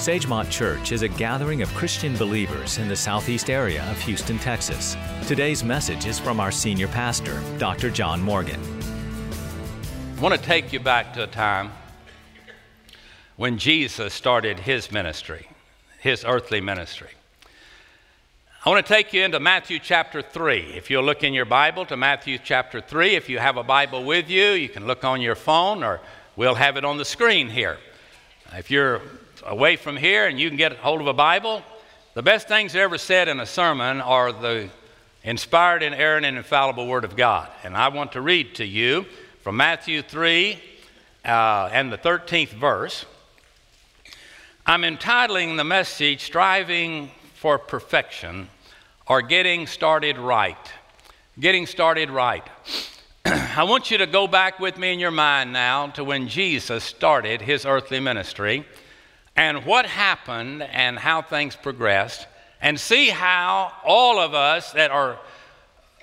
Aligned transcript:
Sagemont 0.00 0.48
Church 0.50 0.92
is 0.92 1.02
a 1.02 1.08
gathering 1.08 1.60
of 1.60 1.68
Christian 1.74 2.16
believers 2.16 2.78
in 2.78 2.88
the 2.88 2.96
southeast 2.96 3.50
area 3.50 3.84
of 3.90 4.00
Houston, 4.00 4.38
Texas. 4.38 4.96
Today's 5.26 5.62
message 5.62 6.06
is 6.06 6.18
from 6.18 6.40
our 6.40 6.50
senior 6.50 6.88
pastor, 6.88 7.38
Dr. 7.58 7.90
John 7.90 8.22
Morgan. 8.22 8.58
I 10.16 10.20
want 10.22 10.34
to 10.34 10.40
take 10.40 10.72
you 10.72 10.80
back 10.80 11.12
to 11.12 11.24
a 11.24 11.26
time 11.26 11.70
when 13.36 13.58
Jesus 13.58 14.14
started 14.14 14.60
his 14.60 14.90
ministry, 14.90 15.46
his 15.98 16.24
earthly 16.24 16.62
ministry. 16.62 17.10
I 18.64 18.70
want 18.70 18.86
to 18.86 18.90
take 18.90 19.12
you 19.12 19.22
into 19.22 19.38
Matthew 19.38 19.78
chapter 19.78 20.22
3. 20.22 20.60
If 20.76 20.88
you'll 20.88 21.04
look 21.04 21.22
in 21.24 21.34
your 21.34 21.44
Bible 21.44 21.84
to 21.84 21.96
Matthew 21.98 22.38
chapter 22.42 22.80
3, 22.80 23.16
if 23.16 23.28
you 23.28 23.38
have 23.38 23.58
a 23.58 23.62
Bible 23.62 24.02
with 24.04 24.30
you, 24.30 24.52
you 24.52 24.70
can 24.70 24.86
look 24.86 25.04
on 25.04 25.20
your 25.20 25.34
phone 25.34 25.84
or 25.84 26.00
we'll 26.36 26.54
have 26.54 26.78
it 26.78 26.86
on 26.86 26.96
the 26.96 27.04
screen 27.04 27.50
here. 27.50 27.76
If 28.54 28.70
you're 28.70 29.02
away 29.46 29.76
from 29.76 29.96
here 29.96 30.26
and 30.26 30.38
you 30.38 30.48
can 30.48 30.56
get 30.56 30.76
hold 30.76 31.00
of 31.00 31.06
a 31.06 31.12
Bible, 31.12 31.62
the 32.14 32.22
best 32.22 32.48
things 32.48 32.74
ever 32.74 32.98
said 32.98 33.28
in 33.28 33.40
a 33.40 33.46
sermon 33.46 34.00
are 34.00 34.32
the 34.32 34.68
inspired, 35.22 35.82
inerrant, 35.82 36.26
and 36.26 36.36
infallible 36.36 36.86
Word 36.86 37.04
of 37.04 37.16
God. 37.16 37.48
And 37.62 37.76
I 37.76 37.88
want 37.88 38.12
to 38.12 38.20
read 38.20 38.54
to 38.56 38.64
you 38.64 39.06
from 39.42 39.56
Matthew 39.56 40.02
3 40.02 40.58
uh, 41.24 41.70
and 41.72 41.92
the 41.92 41.98
13th 41.98 42.50
verse. 42.50 43.04
I'm 44.66 44.84
entitling 44.84 45.56
the 45.56 45.64
message 45.64 46.24
Striving 46.24 47.10
for 47.34 47.58
Perfection 47.58 48.48
or 49.06 49.22
Getting 49.22 49.66
Started 49.66 50.18
Right. 50.18 50.56
Getting 51.38 51.66
Started 51.66 52.10
Right. 52.10 52.44
I 53.24 53.64
want 53.64 53.90
you 53.90 53.98
to 53.98 54.06
go 54.06 54.26
back 54.26 54.58
with 54.58 54.78
me 54.78 54.92
in 54.92 54.98
your 54.98 55.10
mind 55.10 55.52
now 55.52 55.88
to 55.88 56.04
when 56.04 56.28
Jesus 56.28 56.84
started 56.84 57.40
his 57.40 57.66
earthly 57.66 58.00
ministry 58.00 58.64
and 59.36 59.64
what 59.64 59.86
happened 59.86 60.62
and 60.62 60.98
how 60.98 61.22
things 61.22 61.56
progressed 61.56 62.26
and 62.60 62.78
see 62.78 63.08
how 63.08 63.72
all 63.84 64.18
of 64.18 64.34
us 64.34 64.72
that 64.72 64.90
are 64.90 65.18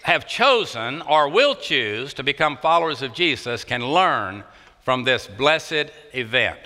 have 0.04 0.26
chosen 0.26 1.02
or 1.02 1.28
will 1.28 1.54
choose 1.54 2.14
to 2.14 2.24
become 2.24 2.56
followers 2.58 3.02
of 3.02 3.14
Jesus 3.14 3.66
can 3.66 3.86
learn 3.86 4.44
from 4.84 5.04
this 5.04 5.28
blessed 5.28 5.92
event. 6.14 6.60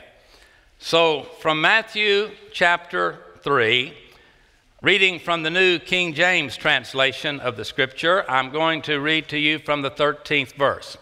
So, 0.77 1.23
from 1.39 1.59
Matthew 1.59 2.29
chapter 2.51 3.17
3, 3.41 3.97
reading 4.83 5.19
from 5.19 5.41
the 5.41 5.49
New 5.49 5.79
King 5.79 6.13
James 6.13 6.55
translation 6.55 7.39
of 7.39 7.57
the 7.57 7.65
scripture, 7.65 8.29
I'm 8.29 8.51
going 8.51 8.83
to 8.83 8.99
read 8.99 9.27
to 9.29 9.39
you 9.39 9.57
from 9.57 9.81
the 9.81 9.91
13th 9.91 10.53
verse. 10.53 10.97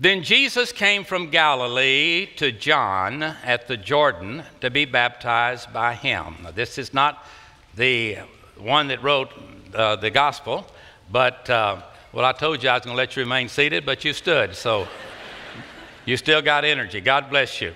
Then 0.00 0.22
Jesus 0.22 0.72
came 0.72 1.04
from 1.04 1.28
Galilee 1.28 2.26
to 2.36 2.52
John 2.52 3.22
at 3.22 3.68
the 3.68 3.76
Jordan 3.76 4.42
to 4.62 4.70
be 4.70 4.86
baptized 4.86 5.74
by 5.74 5.92
him. 5.92 6.36
Now, 6.42 6.52
this 6.52 6.78
is 6.78 6.94
not 6.94 7.26
the 7.74 8.16
one 8.56 8.88
that 8.88 9.02
wrote 9.02 9.28
uh, 9.74 9.96
the 9.96 10.08
gospel, 10.08 10.66
but 11.12 11.50
uh, 11.50 11.82
well, 12.14 12.24
I 12.24 12.32
told 12.32 12.62
you 12.62 12.70
I 12.70 12.76
was 12.76 12.84
going 12.84 12.94
to 12.94 12.98
let 12.98 13.14
you 13.14 13.24
remain 13.24 13.50
seated, 13.50 13.84
but 13.84 14.02
you 14.02 14.14
stood, 14.14 14.56
so 14.56 14.88
you 16.06 16.16
still 16.16 16.40
got 16.40 16.64
energy. 16.64 17.02
God 17.02 17.28
bless 17.28 17.60
you. 17.60 17.74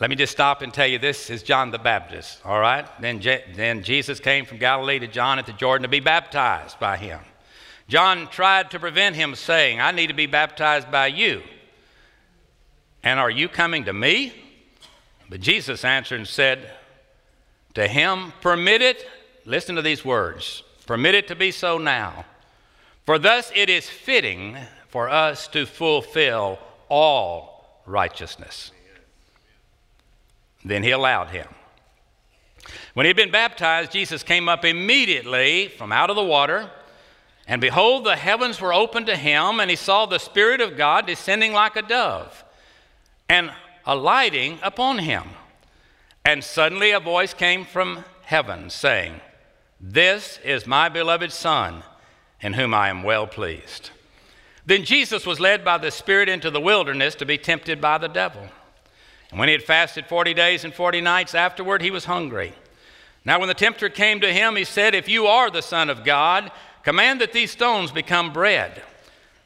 Let 0.00 0.08
me 0.08 0.16
just 0.16 0.32
stop 0.32 0.62
and 0.62 0.72
tell 0.72 0.86
you 0.86 0.98
this 0.98 1.28
is 1.28 1.42
John 1.42 1.72
the 1.72 1.78
Baptist, 1.78 2.40
all 2.42 2.58
right? 2.58 2.86
Then, 3.02 3.20
Je- 3.20 3.44
then 3.54 3.82
Jesus 3.82 4.18
came 4.18 4.46
from 4.46 4.56
Galilee 4.56 4.98
to 5.00 5.08
John 5.08 5.38
at 5.38 5.44
the 5.44 5.52
Jordan 5.52 5.82
to 5.82 5.88
be 5.88 6.00
baptized 6.00 6.80
by 6.80 6.96
him. 6.96 7.20
John 7.88 8.28
tried 8.28 8.70
to 8.72 8.78
prevent 8.78 9.16
him, 9.16 9.34
saying, 9.34 9.80
I 9.80 9.92
need 9.92 10.08
to 10.08 10.14
be 10.14 10.26
baptized 10.26 10.90
by 10.90 11.06
you. 11.06 11.42
And 13.02 13.18
are 13.18 13.30
you 13.30 13.48
coming 13.48 13.84
to 13.86 13.92
me? 13.92 14.32
But 15.30 15.40
Jesus 15.40 15.84
answered 15.84 16.16
and 16.16 16.28
said 16.28 16.70
to 17.74 17.88
him, 17.88 18.32
Permit 18.40 18.82
it, 18.82 19.06
listen 19.44 19.76
to 19.76 19.82
these 19.82 20.04
words, 20.04 20.62
permit 20.86 21.14
it 21.14 21.28
to 21.28 21.34
be 21.34 21.50
so 21.50 21.78
now. 21.78 22.26
For 23.06 23.18
thus 23.18 23.50
it 23.54 23.70
is 23.70 23.88
fitting 23.88 24.56
for 24.88 25.08
us 25.08 25.48
to 25.48 25.64
fulfill 25.64 26.58
all 26.90 27.82
righteousness. 27.86 28.70
Then 30.64 30.82
he 30.82 30.90
allowed 30.90 31.28
him. 31.28 31.48
When 32.92 33.04
he 33.04 33.08
had 33.08 33.16
been 33.16 33.30
baptized, 33.30 33.92
Jesus 33.92 34.22
came 34.22 34.48
up 34.48 34.64
immediately 34.64 35.68
from 35.68 35.92
out 35.92 36.10
of 36.10 36.16
the 36.16 36.24
water. 36.24 36.70
And 37.48 37.62
behold, 37.62 38.04
the 38.04 38.16
heavens 38.16 38.60
were 38.60 38.74
opened 38.74 39.06
to 39.06 39.16
him, 39.16 39.58
and 39.58 39.70
he 39.70 39.76
saw 39.76 40.04
the 40.04 40.18
Spirit 40.18 40.60
of 40.60 40.76
God 40.76 41.06
descending 41.06 41.54
like 41.54 41.76
a 41.76 41.82
dove 41.82 42.44
and 43.26 43.50
alighting 43.86 44.58
upon 44.62 44.98
him. 44.98 45.24
And 46.26 46.44
suddenly 46.44 46.90
a 46.90 47.00
voice 47.00 47.32
came 47.32 47.64
from 47.64 48.04
heaven 48.22 48.68
saying, 48.68 49.22
This 49.80 50.38
is 50.44 50.66
my 50.66 50.90
beloved 50.90 51.32
Son, 51.32 51.82
in 52.42 52.52
whom 52.52 52.74
I 52.74 52.90
am 52.90 53.02
well 53.02 53.26
pleased. 53.26 53.90
Then 54.66 54.84
Jesus 54.84 55.24
was 55.24 55.40
led 55.40 55.64
by 55.64 55.78
the 55.78 55.90
Spirit 55.90 56.28
into 56.28 56.50
the 56.50 56.60
wilderness 56.60 57.14
to 57.14 57.24
be 57.24 57.38
tempted 57.38 57.80
by 57.80 57.96
the 57.96 58.08
devil. 58.08 58.42
And 59.30 59.40
when 59.40 59.48
he 59.48 59.54
had 59.54 59.62
fasted 59.62 60.04
40 60.04 60.34
days 60.34 60.64
and 60.64 60.74
40 60.74 61.00
nights 61.00 61.34
afterward, 61.34 61.80
he 61.80 61.90
was 61.90 62.04
hungry. 62.04 62.52
Now, 63.24 63.38
when 63.38 63.48
the 63.48 63.54
tempter 63.54 63.88
came 63.88 64.20
to 64.20 64.32
him, 64.32 64.56
he 64.56 64.64
said, 64.64 64.94
If 64.94 65.08
you 65.08 65.26
are 65.26 65.50
the 65.50 65.62
Son 65.62 65.88
of 65.88 66.04
God, 66.04 66.50
Command 66.88 67.20
that 67.20 67.34
these 67.34 67.50
stones 67.50 67.92
become 67.92 68.32
bread. 68.32 68.82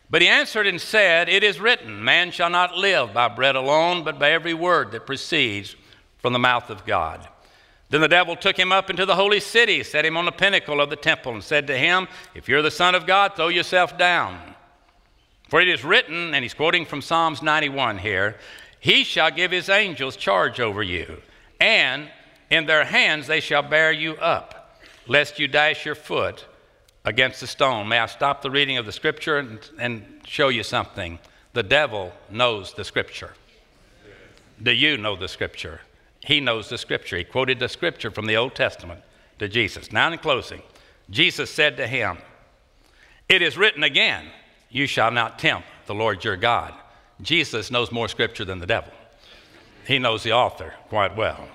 But 0.09 0.23
he 0.23 0.29
answered 0.29 0.69
and 0.69 0.81
said, 0.81 1.29
It 1.29 1.43
is 1.43 1.59
written, 1.59 2.05
Man 2.05 2.31
shall 2.31 2.51
not 2.51 2.77
live 2.77 3.13
by 3.13 3.27
bread 3.27 3.57
alone, 3.57 4.05
but 4.05 4.17
by 4.17 4.31
every 4.31 4.55
word 4.55 4.93
that 4.93 5.07
proceeds 5.07 5.75
from 6.19 6.35
the 6.35 6.39
mouth 6.39 6.71
of 6.71 6.87
God. 6.87 7.27
Then 7.91 8.01
the 8.01 8.07
devil 8.07 8.37
took 8.37 8.57
him 8.57 8.71
up 8.71 8.91
into 8.91 9.05
the 9.05 9.17
holy 9.17 9.41
city, 9.41 9.83
set 9.83 10.05
him 10.05 10.17
on 10.17 10.25
the 10.25 10.31
pinnacle 10.31 10.81
of 10.81 10.89
the 10.89 10.95
temple, 10.95 11.33
and 11.33 11.43
said 11.43 11.67
to 11.67 11.77
him, 11.77 12.07
If 12.33 12.49
you're 12.49 12.63
the 12.63 12.71
Son 12.71 12.95
of 12.95 13.09
God, 13.09 13.35
throw 13.35 13.49
yourself 13.49 13.99
down. 13.99 14.39
For 15.49 15.61
it 15.61 15.67
is 15.67 15.83
written, 15.83 16.35
and 16.35 16.45
he's 16.45 16.55
quoting 16.55 16.85
from 16.85 17.03
Psalms 17.03 17.43
91 17.43 17.99
here, 17.99 18.37
He 18.79 19.03
shall 19.03 19.33
give 19.33 19.51
his 19.51 19.69
angels 19.69 20.15
charge 20.15 20.61
over 20.61 20.81
you, 20.81 21.21
and 21.61 22.09
in 22.51 22.67
their 22.67 22.85
hands 22.85 23.27
they 23.27 23.41
shall 23.41 23.63
bear 23.63 23.91
you 23.91 24.15
up, 24.19 24.81
lest 25.09 25.41
you 25.41 25.49
dash 25.49 25.85
your 25.85 25.97
foot 25.97 26.47
against 27.05 27.41
the 27.41 27.47
stone. 27.47 27.89
May 27.89 27.99
I 27.99 28.07
stop 28.07 28.43
the 28.43 28.51
reading 28.51 28.79
of 28.79 28.87
the 28.87 28.93
scripture 28.93 29.39
and, 29.39 29.59
and 29.79 30.05
show 30.27 30.49
you 30.49 30.63
something? 30.63 31.19
The 31.53 31.63
devil 31.63 32.13
knows 32.31 32.75
the 32.75 32.85
scripture. 32.85 33.33
Do 34.63 34.73
you 34.73 34.97
know 34.97 35.17
the 35.17 35.29
scripture? 35.29 35.81
He 36.25 36.41
knows 36.41 36.69
the 36.69 36.79
scripture. 36.79 37.17
He 37.17 37.25
quoted 37.25 37.59
the 37.59 37.69
scripture 37.69 38.11
from 38.11 38.27
the 38.27 38.37
Old 38.37 38.55
Testament 38.55 39.03
to 39.39 39.49
Jesus. 39.49 39.91
Now, 39.91 40.11
in 40.11 40.19
closing, 40.19 40.63
Jesus 41.11 41.51
said 41.51 41.77
to 41.77 41.87
him, 41.87 42.19
It 43.29 43.43
is 43.43 43.59
written 43.59 43.83
again, 43.83 44.27
You 44.71 44.87
shall 44.87 45.11
not 45.11 45.39
tempt 45.39 45.67
the 45.87 45.95
Lord 45.95 46.25
your 46.25 46.37
God. 46.37 46.75
Jesus 47.21 47.71
knows 47.71 47.93
more 47.93 48.09
scripture 48.09 48.45
than 48.45 48.61
the 48.61 48.67
devil. 48.67 48.93
He 49.87 49.99
knows 49.99 50.23
the 50.23 50.33
author 50.33 50.75
quite 50.89 51.17
well. 51.17 51.49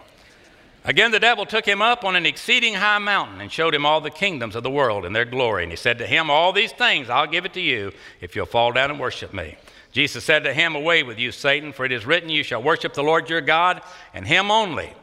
Again, 0.88 1.12
the 1.12 1.20
devil 1.20 1.46
took 1.46 1.66
him 1.66 1.82
up 1.82 2.06
on 2.06 2.16
an 2.16 2.26
exceeding 2.26 2.74
high 2.74 2.98
mountain 2.98 3.42
and 3.42 3.52
showed 3.52 3.76
him 3.76 3.86
all 3.86 4.00
the 4.00 4.10
kingdoms 4.10 4.56
of 4.56 4.64
the 4.64 4.70
world 4.70 5.04
and 5.04 5.14
their 5.14 5.26
glory. 5.26 5.64
And 5.64 5.72
he 5.72 5.76
said 5.76 5.98
to 5.98 6.08
him, 6.08 6.30
All 6.30 6.54
these 6.54 6.72
things 6.72 7.10
I'll 7.10 7.28
give 7.28 7.44
it 7.44 7.54
to 7.56 7.62
you 7.62 7.92
if 8.22 8.38
you'll 8.38 8.46
fall 8.46 8.72
down 8.72 8.90
and 8.90 8.98
worship 8.98 9.34
me. 9.34 9.58
Jesus 9.92 10.24
said 10.24 10.46
to 10.46 10.54
him, 10.54 10.76
Away 10.76 11.04
with 11.04 11.20
you, 11.20 11.34
Satan, 11.34 11.74
for 11.74 11.84
it 11.84 11.92
is 11.92 12.06
written, 12.06 12.30
You 12.30 12.42
shall 12.42 12.64
worship 12.64 12.94
the 12.94 13.04
Lord 13.04 13.30
your 13.30 13.42
God, 13.42 13.82
and 14.14 14.26
him 14.26 14.50
only 14.50 14.94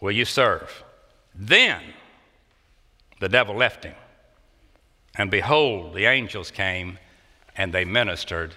will 0.00 0.12
you 0.12 0.24
serve. 0.24 0.84
Then 1.34 1.82
the 3.18 3.28
devil 3.28 3.56
left 3.56 3.82
him. 3.82 3.96
And 5.16 5.32
behold, 5.32 5.94
the 5.94 6.04
angels 6.04 6.52
came 6.52 6.98
and 7.56 7.74
they 7.74 7.84
ministered 7.84 8.54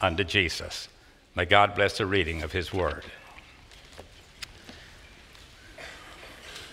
unto 0.00 0.22
Jesus. 0.22 0.88
May 1.34 1.46
God 1.46 1.74
bless 1.74 1.98
the 1.98 2.06
reading 2.06 2.42
of 2.42 2.52
his 2.52 2.72
word. 2.72 3.04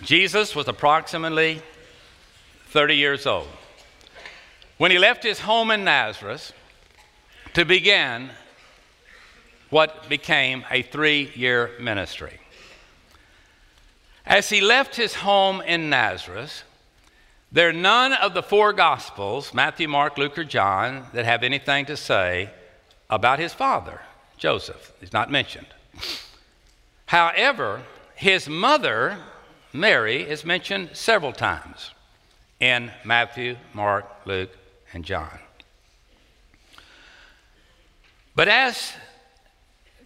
Jesus 0.02 0.56
was 0.56 0.66
approximately 0.66 1.62
30 2.68 2.96
years 2.96 3.26
old 3.26 3.48
when 4.78 4.90
he 4.90 4.98
left 4.98 5.22
his 5.22 5.40
home 5.40 5.70
in 5.70 5.84
Nazareth 5.84 6.52
to 7.52 7.66
begin 7.66 8.30
what 9.68 10.08
became 10.08 10.64
a 10.70 10.82
three 10.82 11.30
year 11.34 11.72
ministry. 11.78 12.40
As 14.24 14.48
he 14.48 14.62
left 14.62 14.96
his 14.96 15.14
home 15.14 15.60
in 15.60 15.90
Nazareth, 15.90 16.62
there 17.52 17.68
are 17.68 17.72
none 17.72 18.12
of 18.14 18.32
the 18.32 18.42
four 18.42 18.72
Gospels, 18.72 19.52
Matthew, 19.52 19.88
Mark, 19.88 20.16
Luke, 20.16 20.38
or 20.38 20.44
John, 20.44 21.06
that 21.12 21.24
have 21.26 21.42
anything 21.42 21.84
to 21.86 21.96
say 21.96 22.50
about 23.10 23.38
his 23.38 23.52
father, 23.52 24.00
Joseph. 24.38 24.92
He's 25.00 25.12
not 25.12 25.30
mentioned. 25.30 25.66
However, 27.06 27.82
his 28.14 28.48
mother 28.48 29.18
Mary 29.72 30.22
is 30.22 30.44
mentioned 30.44 30.90
several 30.94 31.32
times 31.32 31.92
in 32.58 32.90
Matthew, 33.04 33.56
Mark, 33.72 34.06
Luke, 34.24 34.56
and 34.92 35.04
John. 35.04 35.38
But 38.34 38.48
as 38.48 38.92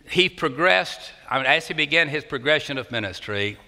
he 0.08 0.28
progressed, 0.28 1.12
I 1.30 1.38
mean, 1.38 1.46
as 1.46 1.66
he 1.66 1.74
began 1.74 2.08
his 2.08 2.24
progression 2.24 2.78
of 2.78 2.90
ministry, 2.90 3.58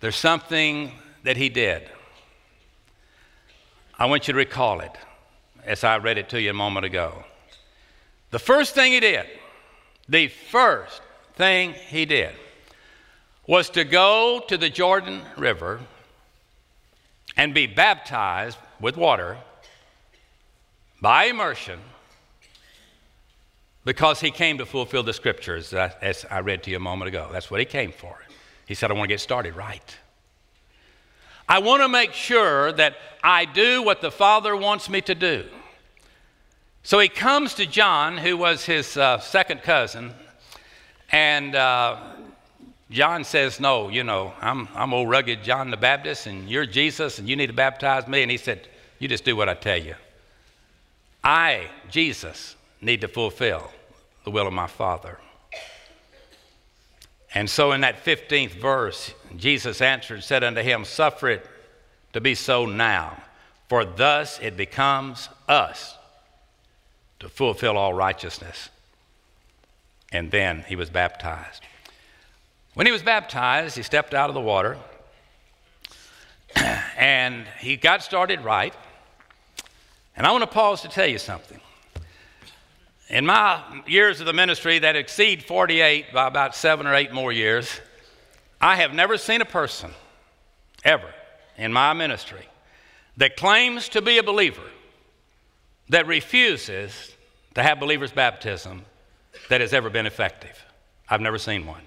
there's 0.00 0.16
something 0.16 0.92
that 1.22 1.36
he 1.36 1.48
did. 1.48 1.88
I 3.98 4.06
want 4.06 4.28
you 4.28 4.32
to 4.32 4.38
recall 4.38 4.80
it 4.80 4.92
as 5.64 5.84
I 5.84 5.98
read 5.98 6.18
it 6.18 6.28
to 6.30 6.40
you 6.40 6.50
a 6.50 6.54
moment 6.54 6.86
ago. 6.86 7.24
The 8.30 8.38
first 8.38 8.74
thing 8.74 8.92
he 8.92 9.00
did, 9.00 9.26
the 10.08 10.28
first 10.28 11.02
thing 11.34 11.74
he 11.74 12.04
did, 12.04 12.34
was 13.48 13.70
to 13.70 13.82
go 13.82 14.44
to 14.46 14.58
the 14.58 14.68
Jordan 14.68 15.22
River 15.38 15.80
and 17.34 17.54
be 17.54 17.66
baptized 17.66 18.58
with 18.78 18.96
water 18.96 19.38
by 21.00 21.24
immersion 21.24 21.80
because 23.86 24.20
he 24.20 24.30
came 24.30 24.58
to 24.58 24.66
fulfill 24.66 25.02
the 25.02 25.14
scriptures, 25.14 25.72
as 25.72 26.26
I 26.30 26.40
read 26.40 26.62
to 26.64 26.70
you 26.70 26.76
a 26.76 26.80
moment 26.80 27.08
ago. 27.08 27.30
That's 27.32 27.50
what 27.50 27.58
he 27.58 27.64
came 27.64 27.90
for. 27.90 28.18
He 28.66 28.74
said, 28.74 28.90
I 28.90 28.94
want 28.94 29.08
to 29.08 29.14
get 29.14 29.20
started 29.20 29.56
right. 29.56 29.96
I 31.48 31.60
want 31.60 31.82
to 31.82 31.88
make 31.88 32.12
sure 32.12 32.70
that 32.72 32.96
I 33.24 33.46
do 33.46 33.82
what 33.82 34.02
the 34.02 34.10
Father 34.10 34.54
wants 34.54 34.90
me 34.90 35.00
to 35.00 35.14
do. 35.14 35.46
So 36.82 36.98
he 36.98 37.08
comes 37.08 37.54
to 37.54 37.64
John, 37.64 38.18
who 38.18 38.36
was 38.36 38.66
his 38.66 38.98
uh, 38.98 39.20
second 39.20 39.62
cousin, 39.62 40.12
and 41.10 41.54
uh, 41.54 42.07
John 42.90 43.24
says, 43.24 43.60
No, 43.60 43.88
you 43.88 44.04
know, 44.04 44.32
I'm, 44.40 44.68
I'm 44.74 44.94
old 44.94 45.10
rugged 45.10 45.42
John 45.42 45.70
the 45.70 45.76
Baptist, 45.76 46.26
and 46.26 46.48
you're 46.48 46.66
Jesus, 46.66 47.18
and 47.18 47.28
you 47.28 47.36
need 47.36 47.48
to 47.48 47.52
baptize 47.52 48.08
me. 48.08 48.22
And 48.22 48.30
he 48.30 48.36
said, 48.38 48.66
You 48.98 49.08
just 49.08 49.24
do 49.24 49.36
what 49.36 49.48
I 49.48 49.54
tell 49.54 49.76
you. 49.76 49.94
I, 51.22 51.68
Jesus, 51.90 52.56
need 52.80 53.00
to 53.02 53.08
fulfill 53.08 53.70
the 54.24 54.30
will 54.30 54.46
of 54.46 54.52
my 54.52 54.66
Father. 54.66 55.18
And 57.34 57.48
so 57.50 57.72
in 57.72 57.82
that 57.82 58.04
15th 58.04 58.52
verse, 58.52 59.12
Jesus 59.36 59.82
answered 59.82 60.14
and 60.14 60.24
said 60.24 60.42
unto 60.42 60.62
him, 60.62 60.84
Suffer 60.84 61.28
it 61.28 61.46
to 62.14 62.20
be 62.20 62.34
so 62.34 62.64
now, 62.64 63.22
for 63.68 63.84
thus 63.84 64.38
it 64.40 64.56
becomes 64.56 65.28
us 65.46 65.96
to 67.20 67.28
fulfill 67.28 67.76
all 67.76 67.92
righteousness. 67.92 68.70
And 70.10 70.30
then 70.30 70.64
he 70.68 70.76
was 70.76 70.88
baptized. 70.88 71.62
When 72.74 72.86
he 72.86 72.92
was 72.92 73.02
baptized, 73.02 73.76
he 73.76 73.82
stepped 73.82 74.14
out 74.14 74.30
of 74.30 74.34
the 74.34 74.40
water 74.40 74.76
and 76.96 77.46
he 77.58 77.76
got 77.76 78.02
started 78.02 78.40
right. 78.42 78.74
And 80.16 80.26
I 80.26 80.32
want 80.32 80.42
to 80.42 80.48
pause 80.48 80.82
to 80.82 80.88
tell 80.88 81.06
you 81.06 81.18
something. 81.18 81.60
In 83.08 83.24
my 83.24 83.62
years 83.86 84.20
of 84.20 84.26
the 84.26 84.32
ministry 84.32 84.78
that 84.80 84.96
exceed 84.96 85.42
48 85.42 86.12
by 86.12 86.26
about 86.26 86.54
seven 86.54 86.86
or 86.86 86.94
eight 86.94 87.12
more 87.12 87.32
years, 87.32 87.80
I 88.60 88.76
have 88.76 88.92
never 88.92 89.16
seen 89.16 89.40
a 89.40 89.46
person, 89.46 89.90
ever, 90.84 91.08
in 91.56 91.72
my 91.72 91.94
ministry, 91.94 92.46
that 93.16 93.36
claims 93.36 93.88
to 93.90 94.02
be 94.02 94.18
a 94.18 94.22
believer, 94.22 94.68
that 95.88 96.06
refuses 96.06 97.14
to 97.54 97.62
have 97.62 97.80
believer's 97.80 98.12
baptism, 98.12 98.84
that 99.48 99.60
has 99.60 99.72
ever 99.72 99.88
been 99.88 100.06
effective. 100.06 100.64
I've 101.08 101.20
never 101.20 101.38
seen 101.38 101.66
one. 101.66 101.82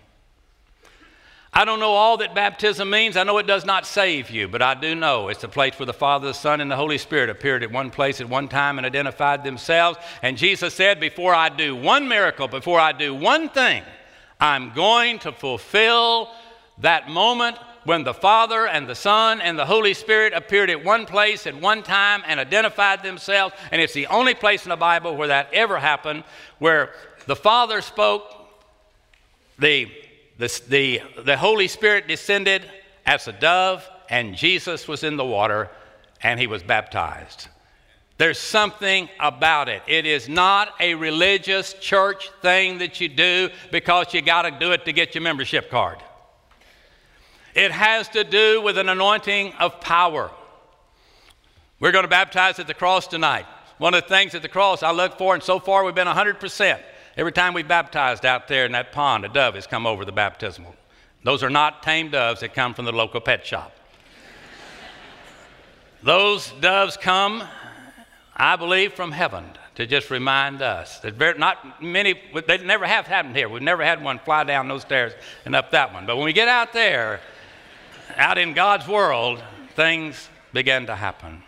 I 1.53 1.65
don't 1.65 1.81
know 1.81 1.91
all 1.91 2.15
that 2.17 2.33
baptism 2.33 2.89
means. 2.89 3.17
I 3.17 3.23
know 3.23 3.37
it 3.37 3.45
does 3.45 3.65
not 3.65 3.85
save 3.85 4.29
you, 4.29 4.47
but 4.47 4.61
I 4.61 4.73
do 4.73 4.95
know 4.95 5.27
it's 5.27 5.41
the 5.41 5.49
place 5.49 5.77
where 5.77 5.85
the 5.85 5.93
Father, 5.93 6.27
the 6.27 6.33
Son, 6.33 6.61
and 6.61 6.71
the 6.71 6.77
Holy 6.77 6.97
Spirit 6.97 7.29
appeared 7.29 7.61
at 7.61 7.71
one 7.71 7.91
place 7.91 8.21
at 8.21 8.29
one 8.29 8.47
time 8.47 8.77
and 8.77 8.85
identified 8.85 9.43
themselves. 9.43 9.99
And 10.21 10.37
Jesus 10.37 10.73
said, 10.73 11.01
Before 11.01 11.35
I 11.35 11.49
do 11.49 11.75
one 11.75 12.07
miracle, 12.07 12.47
before 12.47 12.79
I 12.79 12.93
do 12.93 13.13
one 13.13 13.49
thing, 13.49 13.83
I'm 14.39 14.71
going 14.73 15.19
to 15.19 15.33
fulfill 15.33 16.31
that 16.77 17.09
moment 17.09 17.57
when 17.83 18.05
the 18.05 18.13
Father 18.13 18.65
and 18.65 18.87
the 18.87 18.95
Son 18.95 19.41
and 19.41 19.59
the 19.59 19.65
Holy 19.65 19.93
Spirit 19.93 20.31
appeared 20.31 20.69
at 20.69 20.85
one 20.85 21.05
place 21.05 21.45
at 21.47 21.59
one 21.59 21.83
time 21.83 22.23
and 22.27 22.39
identified 22.39 23.03
themselves. 23.03 23.53
And 23.71 23.81
it's 23.81 23.93
the 23.93 24.07
only 24.07 24.35
place 24.35 24.63
in 24.63 24.69
the 24.69 24.77
Bible 24.77 25.17
where 25.17 25.27
that 25.27 25.53
ever 25.53 25.79
happened, 25.79 26.23
where 26.59 26.93
the 27.25 27.35
Father 27.35 27.81
spoke, 27.81 28.23
the 29.59 29.91
the, 30.41 30.61
the, 30.69 31.01
the 31.21 31.37
Holy 31.37 31.67
Spirit 31.67 32.07
descended 32.07 32.65
as 33.05 33.27
a 33.27 33.31
dove, 33.31 33.87
and 34.09 34.35
Jesus 34.35 34.87
was 34.87 35.03
in 35.03 35.15
the 35.15 35.23
water, 35.23 35.69
and 36.23 36.39
he 36.39 36.47
was 36.47 36.63
baptized. 36.63 37.47
There's 38.17 38.39
something 38.39 39.07
about 39.19 39.69
it. 39.69 39.83
It 39.87 40.07
is 40.07 40.27
not 40.27 40.73
a 40.79 40.95
religious 40.95 41.73
church 41.73 42.31
thing 42.41 42.79
that 42.79 42.99
you 42.99 43.07
do 43.07 43.49
because 43.71 44.15
you 44.15 44.23
got 44.23 44.41
to 44.41 44.51
do 44.51 44.71
it 44.71 44.85
to 44.85 44.93
get 44.93 45.13
your 45.13 45.21
membership 45.21 45.69
card. 45.69 45.99
It 47.53 47.71
has 47.71 48.09
to 48.09 48.23
do 48.23 48.63
with 48.63 48.79
an 48.79 48.89
anointing 48.89 49.53
of 49.59 49.79
power. 49.79 50.31
We're 51.79 51.91
going 51.91 52.03
to 52.05 52.09
baptize 52.09 52.57
at 52.57 52.65
the 52.65 52.73
cross 52.73 53.05
tonight. 53.05 53.45
One 53.77 53.93
of 53.93 54.03
the 54.03 54.09
things 54.09 54.33
at 54.33 54.41
the 54.41 54.49
cross 54.49 54.81
I 54.81 54.91
look 54.91 55.19
for, 55.19 55.35
and 55.35 55.43
so 55.43 55.59
far 55.59 55.83
we've 55.83 55.93
been 55.93 56.07
100%. 56.07 56.79
Every 57.21 57.31
time 57.31 57.53
we 57.53 57.61
baptized 57.61 58.25
out 58.25 58.47
there 58.47 58.65
in 58.65 58.71
that 58.71 58.91
pond, 58.91 59.25
a 59.25 59.29
dove 59.29 59.53
has 59.53 59.67
come 59.67 59.85
over 59.85 60.05
the 60.05 60.11
baptismal. 60.11 60.73
Those 61.23 61.43
are 61.43 61.51
not 61.51 61.83
tame 61.83 62.09
doves 62.09 62.39
that 62.39 62.55
come 62.55 62.73
from 62.73 62.85
the 62.85 62.91
local 62.91 63.21
pet 63.21 63.45
shop. 63.45 63.75
Those 66.01 66.51
doves 66.61 66.97
come, 66.97 67.43
I 68.35 68.55
believe, 68.55 68.93
from 68.93 69.11
heaven 69.11 69.45
to 69.75 69.85
just 69.85 70.09
remind 70.09 70.63
us 70.63 70.97
that 71.01 71.13
very, 71.13 71.37
not 71.37 71.79
many, 71.79 72.19
they 72.47 72.57
never 72.57 72.87
have 72.87 73.05
happened 73.05 73.35
here. 73.35 73.47
We've 73.47 73.61
never 73.61 73.83
had 73.83 74.03
one 74.03 74.17
fly 74.17 74.43
down 74.43 74.67
those 74.67 74.81
stairs 74.81 75.13
and 75.45 75.53
up 75.55 75.69
that 75.69 75.93
one. 75.93 76.07
But 76.07 76.15
when 76.15 76.25
we 76.25 76.33
get 76.33 76.47
out 76.47 76.73
there, 76.73 77.21
out 78.17 78.39
in 78.39 78.55
God's 78.55 78.87
world, 78.87 79.43
things 79.75 80.27
begin 80.53 80.87
to 80.87 80.95
happen. 80.95 81.43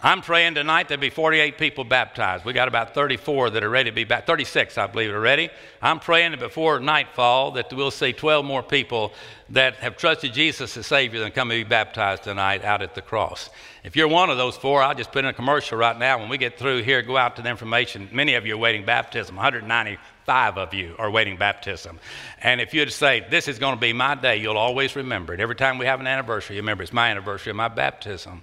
I'm 0.00 0.22
praying 0.22 0.54
tonight 0.54 0.86
there'll 0.86 1.00
be 1.00 1.10
48 1.10 1.58
people 1.58 1.82
baptized. 1.82 2.44
We 2.44 2.52
got 2.52 2.68
about 2.68 2.94
34 2.94 3.50
that 3.50 3.64
are 3.64 3.68
ready 3.68 3.90
to 3.90 3.94
be 3.94 4.04
baptized, 4.04 4.28
36, 4.28 4.78
I 4.78 4.86
believe, 4.86 5.12
are 5.12 5.18
ready. 5.18 5.50
I'm 5.82 5.98
praying 5.98 6.30
that 6.30 6.40
before 6.40 6.78
nightfall 6.78 7.50
that 7.52 7.72
we'll 7.72 7.90
see 7.90 8.12
12 8.12 8.44
more 8.44 8.62
people 8.62 9.12
that 9.50 9.74
have 9.76 9.96
trusted 9.96 10.32
Jesus 10.34 10.76
as 10.76 10.86
Savior 10.86 11.24
and 11.24 11.34
come 11.34 11.48
to 11.48 11.56
be 11.56 11.64
baptized 11.64 12.22
tonight 12.22 12.64
out 12.64 12.80
at 12.80 12.94
the 12.94 13.02
cross. 13.02 13.50
If 13.82 13.96
you're 13.96 14.06
one 14.06 14.30
of 14.30 14.36
those 14.36 14.56
four, 14.56 14.84
I'll 14.84 14.94
just 14.94 15.10
put 15.10 15.24
in 15.24 15.30
a 15.30 15.32
commercial 15.32 15.76
right 15.76 15.98
now. 15.98 16.20
When 16.20 16.28
we 16.28 16.38
get 16.38 16.60
through 16.60 16.82
here, 16.82 17.02
go 17.02 17.16
out 17.16 17.34
to 17.34 17.42
the 17.42 17.48
information. 17.48 18.08
Many 18.12 18.34
of 18.34 18.46
you 18.46 18.54
are 18.54 18.58
waiting 18.58 18.84
baptism. 18.84 19.34
195 19.34 20.58
of 20.58 20.74
you 20.74 20.94
are 21.00 21.10
waiting 21.10 21.36
baptism. 21.36 21.98
And 22.40 22.60
if 22.60 22.72
you'd 22.72 22.92
say, 22.92 23.26
This 23.28 23.48
is 23.48 23.58
going 23.58 23.74
to 23.74 23.80
be 23.80 23.92
my 23.92 24.14
day, 24.14 24.36
you'll 24.36 24.58
always 24.58 24.94
remember 24.94 25.34
it. 25.34 25.40
Every 25.40 25.56
time 25.56 25.76
we 25.76 25.86
have 25.86 25.98
an 25.98 26.06
anniversary, 26.06 26.54
you 26.54 26.62
remember 26.62 26.84
it's 26.84 26.92
my 26.92 27.10
anniversary 27.10 27.50
of 27.50 27.56
my 27.56 27.66
baptism. 27.66 28.42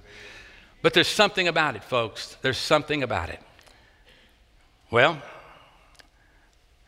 But 0.85 0.93
there's 0.93 1.07
something 1.07 1.47
about 1.47 1.75
it, 1.75 1.83
folks. 1.83 2.37
There's 2.43 2.59
something 2.59 3.01
about 3.01 3.29
it. 3.29 3.39
Well, 4.91 5.19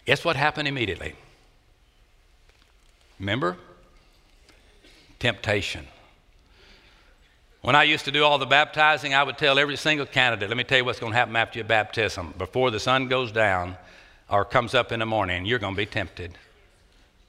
guess 0.05 0.23
what 0.23 0.35
happened 0.35 0.67
immediately? 0.67 1.15
Remember? 3.19 3.57
Temptation. 5.17 5.87
When 7.63 7.75
I 7.75 7.85
used 7.85 8.05
to 8.05 8.11
do 8.11 8.23
all 8.23 8.37
the 8.37 8.45
baptizing, 8.45 9.15
I 9.15 9.23
would 9.23 9.39
tell 9.39 9.57
every 9.57 9.77
single 9.77 10.05
candidate, 10.05 10.47
let 10.47 10.57
me 10.57 10.63
tell 10.63 10.77
you 10.77 10.85
what's 10.85 10.99
going 10.99 11.13
to 11.13 11.17
happen 11.17 11.35
after 11.35 11.57
your 11.57 11.67
baptism. 11.67 12.35
Before 12.37 12.69
the 12.69 12.79
sun 12.79 13.07
goes 13.07 13.31
down 13.31 13.77
or 14.29 14.45
comes 14.45 14.75
up 14.75 14.91
in 14.91 14.99
the 14.99 15.07
morning, 15.07 15.47
you're 15.47 15.57
going 15.57 15.73
to 15.73 15.75
be 15.77 15.87
tempted. 15.87 16.37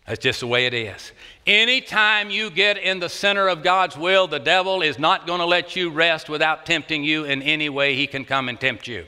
That's 0.08 0.20
just 0.20 0.40
the 0.40 0.46
way 0.46 0.64
it 0.64 0.72
is. 0.72 1.12
Anytime 1.46 2.30
you 2.30 2.48
get 2.48 2.78
in 2.78 2.98
the 2.98 3.10
center 3.10 3.46
of 3.46 3.62
God's 3.62 3.94
will, 3.94 4.26
the 4.26 4.38
devil 4.38 4.80
is 4.80 4.98
not 4.98 5.26
going 5.26 5.40
to 5.40 5.44
let 5.44 5.76
you 5.76 5.90
rest 5.90 6.30
without 6.30 6.64
tempting 6.64 7.04
you 7.04 7.24
in 7.24 7.42
any 7.42 7.68
way 7.68 7.94
he 7.94 8.06
can 8.06 8.24
come 8.24 8.48
and 8.48 8.58
tempt 8.58 8.88
you. 8.88 9.04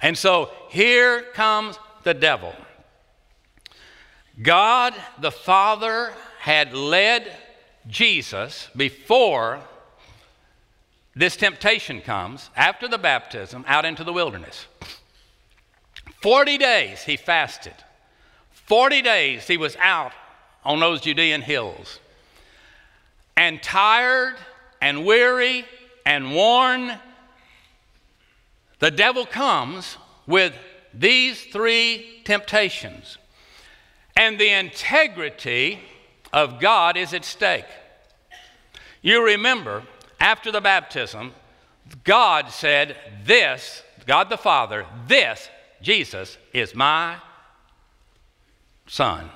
And 0.00 0.16
so 0.16 0.52
here 0.68 1.22
comes 1.34 1.76
the 2.04 2.14
devil. 2.14 2.54
God 4.40 4.94
the 5.18 5.32
Father 5.32 6.12
had 6.38 6.72
led 6.72 7.32
Jesus 7.88 8.68
before 8.76 9.58
this 11.16 11.34
temptation 11.34 12.00
comes, 12.00 12.50
after 12.54 12.86
the 12.86 12.98
baptism, 12.98 13.64
out 13.66 13.84
into 13.84 14.04
the 14.04 14.12
wilderness. 14.12 14.66
40 16.22 16.58
days 16.58 17.02
he 17.02 17.16
fasted. 17.16 17.74
40 18.66 19.02
days 19.02 19.46
he 19.46 19.56
was 19.56 19.76
out 19.76 20.12
on 20.64 20.80
those 20.80 21.00
Judean 21.00 21.40
hills. 21.40 22.00
And 23.36 23.62
tired 23.62 24.34
and 24.80 25.04
weary 25.04 25.64
and 26.04 26.34
worn, 26.34 26.98
the 28.78 28.90
devil 28.90 29.24
comes 29.24 29.96
with 30.26 30.54
these 30.92 31.44
three 31.44 32.22
temptations. 32.24 33.18
And 34.16 34.38
the 34.38 34.50
integrity 34.50 35.80
of 36.32 36.60
God 36.60 36.96
is 36.96 37.14
at 37.14 37.24
stake. 37.24 37.66
You 39.02 39.24
remember, 39.24 39.82
after 40.18 40.50
the 40.50 40.60
baptism, 40.60 41.32
God 42.02 42.50
said, 42.50 42.96
This, 43.24 43.82
God 44.06 44.30
the 44.30 44.38
Father, 44.38 44.86
this, 45.06 45.48
Jesus, 45.82 46.38
is 46.52 46.74
my 46.74 47.16
Son, 48.86 49.30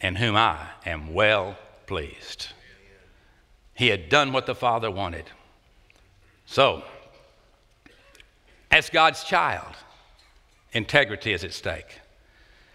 in 0.00 0.16
whom 0.16 0.36
I 0.36 0.68
am 0.86 1.12
well 1.12 1.56
pleased. 1.86 2.48
He 3.74 3.88
had 3.88 4.08
done 4.08 4.32
what 4.32 4.46
the 4.46 4.54
Father 4.54 4.90
wanted. 4.90 5.24
So, 6.46 6.84
as 8.70 8.90
God's 8.90 9.24
child, 9.24 9.74
integrity 10.72 11.32
is 11.32 11.42
at 11.44 11.52
stake. 11.52 12.00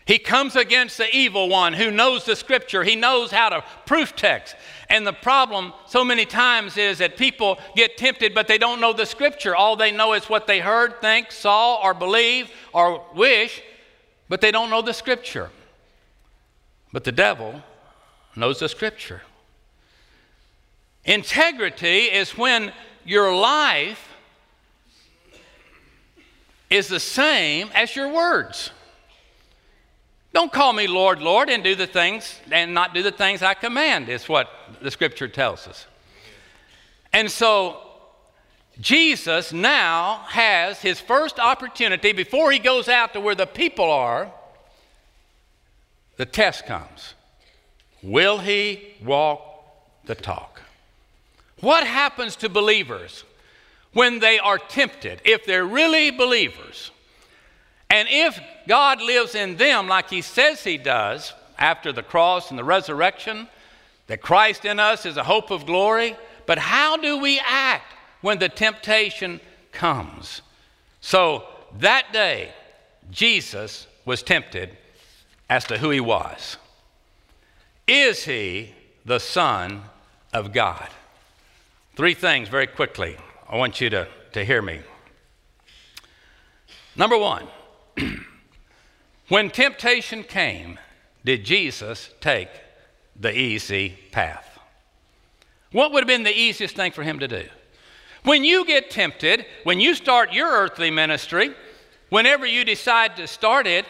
He 0.05 0.17
comes 0.17 0.55
against 0.55 0.97
the 0.97 1.15
evil 1.15 1.49
one 1.49 1.73
who 1.73 1.91
knows 1.91 2.25
the 2.25 2.35
scripture. 2.35 2.83
He 2.83 2.95
knows 2.95 3.29
how 3.29 3.49
to 3.49 3.63
proof 3.85 4.15
text. 4.15 4.55
And 4.89 5.05
the 5.05 5.13
problem 5.13 5.71
so 5.87 6.03
many 6.03 6.25
times 6.25 6.77
is 6.77 6.97
that 6.97 7.15
people 7.15 7.59
get 7.75 7.95
tempted, 7.95 8.33
but 8.33 8.47
they 8.47 8.57
don't 8.57 8.81
know 8.81 8.91
the 8.91 9.05
scripture. 9.05 9.55
All 9.55 9.75
they 9.75 9.91
know 9.91 10.13
is 10.13 10.27
what 10.27 10.47
they 10.47 10.61
heard, 10.61 10.99
think, 10.99 11.31
saw, 11.31 11.75
or 11.75 11.93
believe, 11.93 12.49
or 12.73 13.05
wish, 13.13 13.61
but 14.29 14.41
they 14.41 14.49
don't 14.49 14.71
know 14.71 14.81
the 14.81 14.93
scripture. 14.93 15.51
But 16.91 17.03
the 17.03 17.11
devil 17.11 17.61
knows 18.35 18.59
the 18.59 18.69
scripture. 18.69 19.21
Integrity 21.05 22.05
is 22.05 22.37
when 22.37 22.71
your 23.05 23.35
life 23.35 24.07
is 26.69 26.87
the 26.87 26.99
same 26.99 27.69
as 27.73 27.95
your 27.95 28.13
words. 28.13 28.71
Don't 30.33 30.51
call 30.51 30.73
me 30.73 30.87
Lord, 30.87 31.21
Lord, 31.21 31.49
and 31.49 31.63
do 31.63 31.75
the 31.75 31.87
things 31.87 32.39
and 32.51 32.73
not 32.73 32.93
do 32.93 33.01
the 33.01 33.11
things 33.11 33.41
I 33.41 33.55
command, 33.55 34.09
is 34.09 34.29
what 34.29 34.49
the 34.81 34.91
scripture 34.91 35.27
tells 35.27 35.67
us. 35.67 35.87
And 37.11 37.31
so 37.31 37.81
Jesus 38.79 39.51
now 39.51 40.23
has 40.27 40.79
his 40.79 40.99
first 40.99 41.39
opportunity 41.39 42.11
before 42.11 42.51
he 42.51 42.59
goes 42.59 42.87
out 42.87 43.13
to 43.13 43.19
where 43.19 43.35
the 43.35 43.47
people 43.47 43.91
are. 43.91 44.31
The 46.19 46.25
test 46.25 46.65
comes. 46.65 47.13
Will 48.03 48.39
he 48.39 48.93
walk 49.05 49.39
the 50.03 50.15
talk? 50.15 50.61
What 51.61 51.87
happens 51.87 52.35
to 52.37 52.49
believers 52.49 53.23
when 53.93 54.19
they 54.19 54.37
are 54.37 54.57
tempted, 54.57 55.21
if 55.23 55.45
they're 55.45 55.63
really 55.63 56.11
believers? 56.11 56.91
And 57.89 58.05
if 58.11 58.37
God 58.67 59.01
lives 59.01 59.33
in 59.33 59.55
them 59.55 59.87
like 59.87 60.09
He 60.09 60.21
says 60.21 60.61
He 60.61 60.77
does 60.77 61.33
after 61.57 61.93
the 61.93 62.03
cross 62.03 62.49
and 62.49 62.59
the 62.59 62.65
resurrection, 62.65 63.47
that 64.07 64.21
Christ 64.21 64.65
in 64.65 64.77
us 64.77 65.05
is 65.05 65.15
a 65.15 65.23
hope 65.23 65.51
of 65.51 65.65
glory, 65.65 66.17
but 66.45 66.59
how 66.59 66.97
do 66.97 67.19
we 67.19 67.39
act 67.45 67.93
when 68.19 68.39
the 68.39 68.49
temptation 68.49 69.39
comes? 69.71 70.41
So 70.99 71.45
that 71.77 72.11
day, 72.11 72.51
Jesus 73.09 73.87
was 74.03 74.21
tempted 74.21 74.75
as 75.49 75.65
to 75.65 75.77
who 75.77 75.89
He 75.89 75.99
was. 75.99 76.57
Is 77.87 78.25
He 78.25 78.73
the 79.05 79.19
Son 79.19 79.83
of 80.33 80.53
God? 80.53 80.89
Three 81.95 82.13
things 82.13 82.49
very 82.49 82.67
quickly. 82.67 83.17
I 83.49 83.57
want 83.57 83.81
you 83.81 83.89
to, 83.89 84.07
to 84.33 84.45
hear 84.45 84.61
me. 84.61 84.81
Number 86.95 87.17
one, 87.17 87.47
when 89.27 89.49
temptation 89.49 90.23
came, 90.23 90.77
did 91.25 91.43
Jesus 91.43 92.09
take 92.21 92.49
the 93.19 93.37
easy 93.37 93.97
path? 94.11 94.59
What 95.71 95.91
would 95.91 96.01
have 96.01 96.07
been 96.07 96.23
the 96.23 96.37
easiest 96.37 96.75
thing 96.75 96.91
for 96.91 97.03
him 97.03 97.19
to 97.19 97.27
do? 97.27 97.45
When 98.23 98.43
you 98.43 98.65
get 98.65 98.89
tempted, 98.89 99.45
when 99.63 99.79
you 99.79 99.95
start 99.95 100.33
your 100.33 100.49
earthly 100.49 100.91
ministry, 100.91 101.53
whenever 102.09 102.45
you 102.45 102.65
decide 102.65 103.15
to 103.17 103.27
start 103.27 103.65
it, 103.67 103.85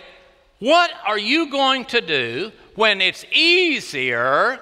what 0.60 0.92
are 1.06 1.18
you 1.18 1.50
going 1.50 1.86
to 1.86 2.01
do 2.01 2.51
when 2.75 3.01
it's 3.01 3.25
easier 3.34 4.60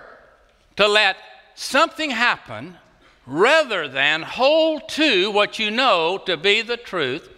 to 0.76 0.88
let 0.88 1.18
something 1.56 2.12
happen 2.12 2.78
rather 3.26 3.88
than 3.88 4.22
hold 4.22 4.88
to 4.90 5.32
what 5.32 5.60
you 5.60 5.70
know 5.70 6.18
to 6.26 6.38
be 6.38 6.62
the 6.62 6.78
truth 6.78 7.30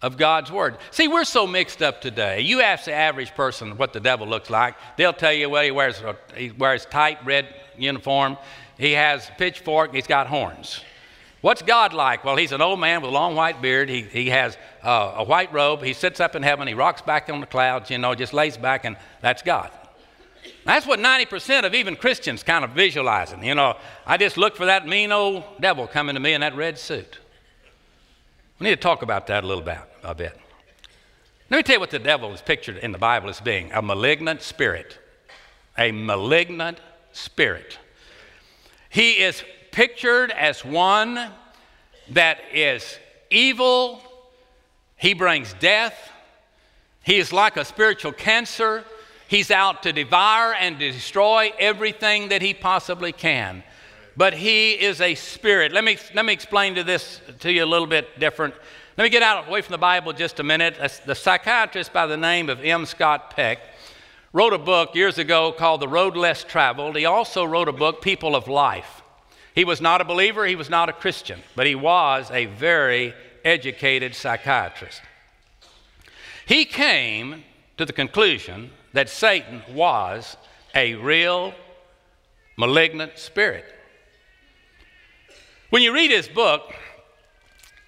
of 0.00 0.16
God's 0.16 0.52
Word. 0.52 0.76
See, 0.90 1.08
we're 1.08 1.24
so 1.24 1.46
mixed 1.46 1.82
up 1.82 2.00
today. 2.00 2.42
You 2.42 2.60
ask 2.60 2.84
the 2.84 2.92
average 2.92 3.34
person 3.34 3.76
what 3.76 3.92
the 3.92 4.00
devil 4.00 4.26
looks 4.26 4.50
like, 4.50 4.76
they'll 4.96 5.12
tell 5.12 5.32
you, 5.32 5.50
well, 5.50 5.64
he 5.64 5.70
wears 5.70 6.00
a 6.00 6.16
he 6.36 6.50
wears 6.50 6.86
tight 6.86 7.24
red 7.24 7.48
uniform, 7.76 8.36
he 8.78 8.92
has 8.92 9.28
pitchfork, 9.38 9.94
he's 9.94 10.06
got 10.06 10.26
horns. 10.26 10.84
What's 11.40 11.62
God 11.62 11.92
like? 11.92 12.24
Well, 12.24 12.36
he's 12.36 12.50
an 12.52 12.60
old 12.60 12.80
man 12.80 13.00
with 13.00 13.10
a 13.10 13.14
long 13.14 13.36
white 13.36 13.62
beard. 13.62 13.88
He, 13.88 14.02
he 14.02 14.30
has 14.30 14.58
uh, 14.82 15.14
a 15.16 15.24
white 15.24 15.52
robe. 15.52 15.82
He 15.82 15.92
sits 15.92 16.18
up 16.18 16.34
in 16.34 16.42
heaven. 16.42 16.66
He 16.66 16.74
rocks 16.74 17.00
back 17.00 17.30
on 17.30 17.40
the 17.40 17.46
clouds, 17.46 17.90
you 17.90 17.98
know, 17.98 18.14
just 18.14 18.32
lays 18.32 18.56
back, 18.56 18.84
and 18.84 18.96
that's 19.20 19.42
God. 19.42 19.70
That's 20.64 20.86
what 20.86 20.98
90% 20.98 21.64
of 21.64 21.74
even 21.74 21.94
Christians 21.94 22.42
kind 22.42 22.64
of 22.64 22.70
visualizing. 22.70 23.44
You 23.44 23.54
know, 23.54 23.76
I 24.06 24.16
just 24.16 24.36
look 24.36 24.56
for 24.56 24.66
that 24.66 24.86
mean 24.86 25.12
old 25.12 25.44
devil 25.60 25.86
coming 25.86 26.14
to 26.14 26.20
me 26.20 26.32
in 26.32 26.40
that 26.40 26.56
red 26.56 26.78
suit. 26.78 27.18
We 28.58 28.64
need 28.64 28.74
to 28.74 28.80
talk 28.80 29.02
about 29.02 29.28
that 29.28 29.44
a 29.44 29.46
little 29.46 29.62
bit, 29.62 29.78
a 30.02 30.14
bit. 30.14 30.36
Let 31.50 31.58
me 31.58 31.62
tell 31.62 31.76
you 31.76 31.80
what 31.80 31.90
the 31.90 31.98
devil 31.98 32.32
is 32.32 32.42
pictured 32.42 32.76
in 32.78 32.92
the 32.92 32.98
Bible 32.98 33.30
as 33.30 33.40
being 33.40 33.70
a 33.72 33.80
malignant 33.80 34.42
spirit. 34.42 34.98
A 35.78 35.92
malignant 35.92 36.80
spirit. 37.12 37.78
He 38.90 39.12
is 39.12 39.44
pictured 39.70 40.30
as 40.30 40.64
one 40.64 41.30
that 42.10 42.38
is 42.52 42.98
evil, 43.30 44.00
he 44.96 45.14
brings 45.14 45.54
death, 45.54 46.10
he 47.02 47.18
is 47.18 47.32
like 47.32 47.56
a 47.56 47.64
spiritual 47.64 48.12
cancer. 48.12 48.84
He's 49.28 49.50
out 49.50 49.82
to 49.82 49.92
devour 49.92 50.54
and 50.54 50.78
destroy 50.78 51.52
everything 51.58 52.30
that 52.30 52.40
he 52.40 52.54
possibly 52.54 53.12
can 53.12 53.62
but 54.18 54.34
he 54.34 54.72
is 54.72 55.00
a 55.00 55.14
spirit. 55.14 55.70
Let 55.70 55.84
me, 55.84 55.96
let 56.12 56.24
me 56.24 56.32
explain 56.32 56.74
to 56.74 56.82
this 56.82 57.20
to 57.38 57.52
you 57.52 57.62
a 57.62 57.66
little 57.66 57.86
bit 57.86 58.18
different. 58.18 58.52
Let 58.98 59.04
me 59.04 59.10
get 59.10 59.22
out 59.22 59.46
away 59.46 59.62
from 59.62 59.70
the 59.70 59.78
Bible 59.78 60.12
just 60.12 60.40
a 60.40 60.42
minute. 60.42 60.76
The 61.06 61.14
psychiatrist 61.14 61.92
by 61.92 62.08
the 62.08 62.16
name 62.16 62.50
of 62.50 62.64
M. 62.64 62.84
Scott 62.84 63.36
Peck 63.36 63.60
wrote 64.32 64.52
a 64.52 64.58
book 64.58 64.96
years 64.96 65.18
ago 65.18 65.52
called 65.52 65.80
The 65.80 65.86
Road 65.86 66.16
Less 66.16 66.42
Traveled. 66.42 66.96
He 66.96 67.04
also 67.04 67.44
wrote 67.44 67.68
a 67.68 67.72
book, 67.72 68.02
People 68.02 68.34
of 68.34 68.48
Life. 68.48 68.97
He 69.58 69.64
was 69.64 69.80
not 69.80 70.00
a 70.00 70.04
believer, 70.04 70.46
he 70.46 70.54
was 70.54 70.70
not 70.70 70.88
a 70.88 70.92
Christian, 70.92 71.40
but 71.56 71.66
he 71.66 71.74
was 71.74 72.30
a 72.30 72.44
very 72.44 73.12
educated 73.44 74.14
psychiatrist. 74.14 75.02
He 76.46 76.64
came 76.64 77.42
to 77.76 77.84
the 77.84 77.92
conclusion 77.92 78.70
that 78.92 79.08
Satan 79.08 79.62
was 79.74 80.36
a 80.76 80.94
real 80.94 81.54
malignant 82.56 83.18
spirit. 83.18 83.64
When 85.70 85.82
you 85.82 85.92
read 85.92 86.12
his 86.12 86.28
book 86.28 86.72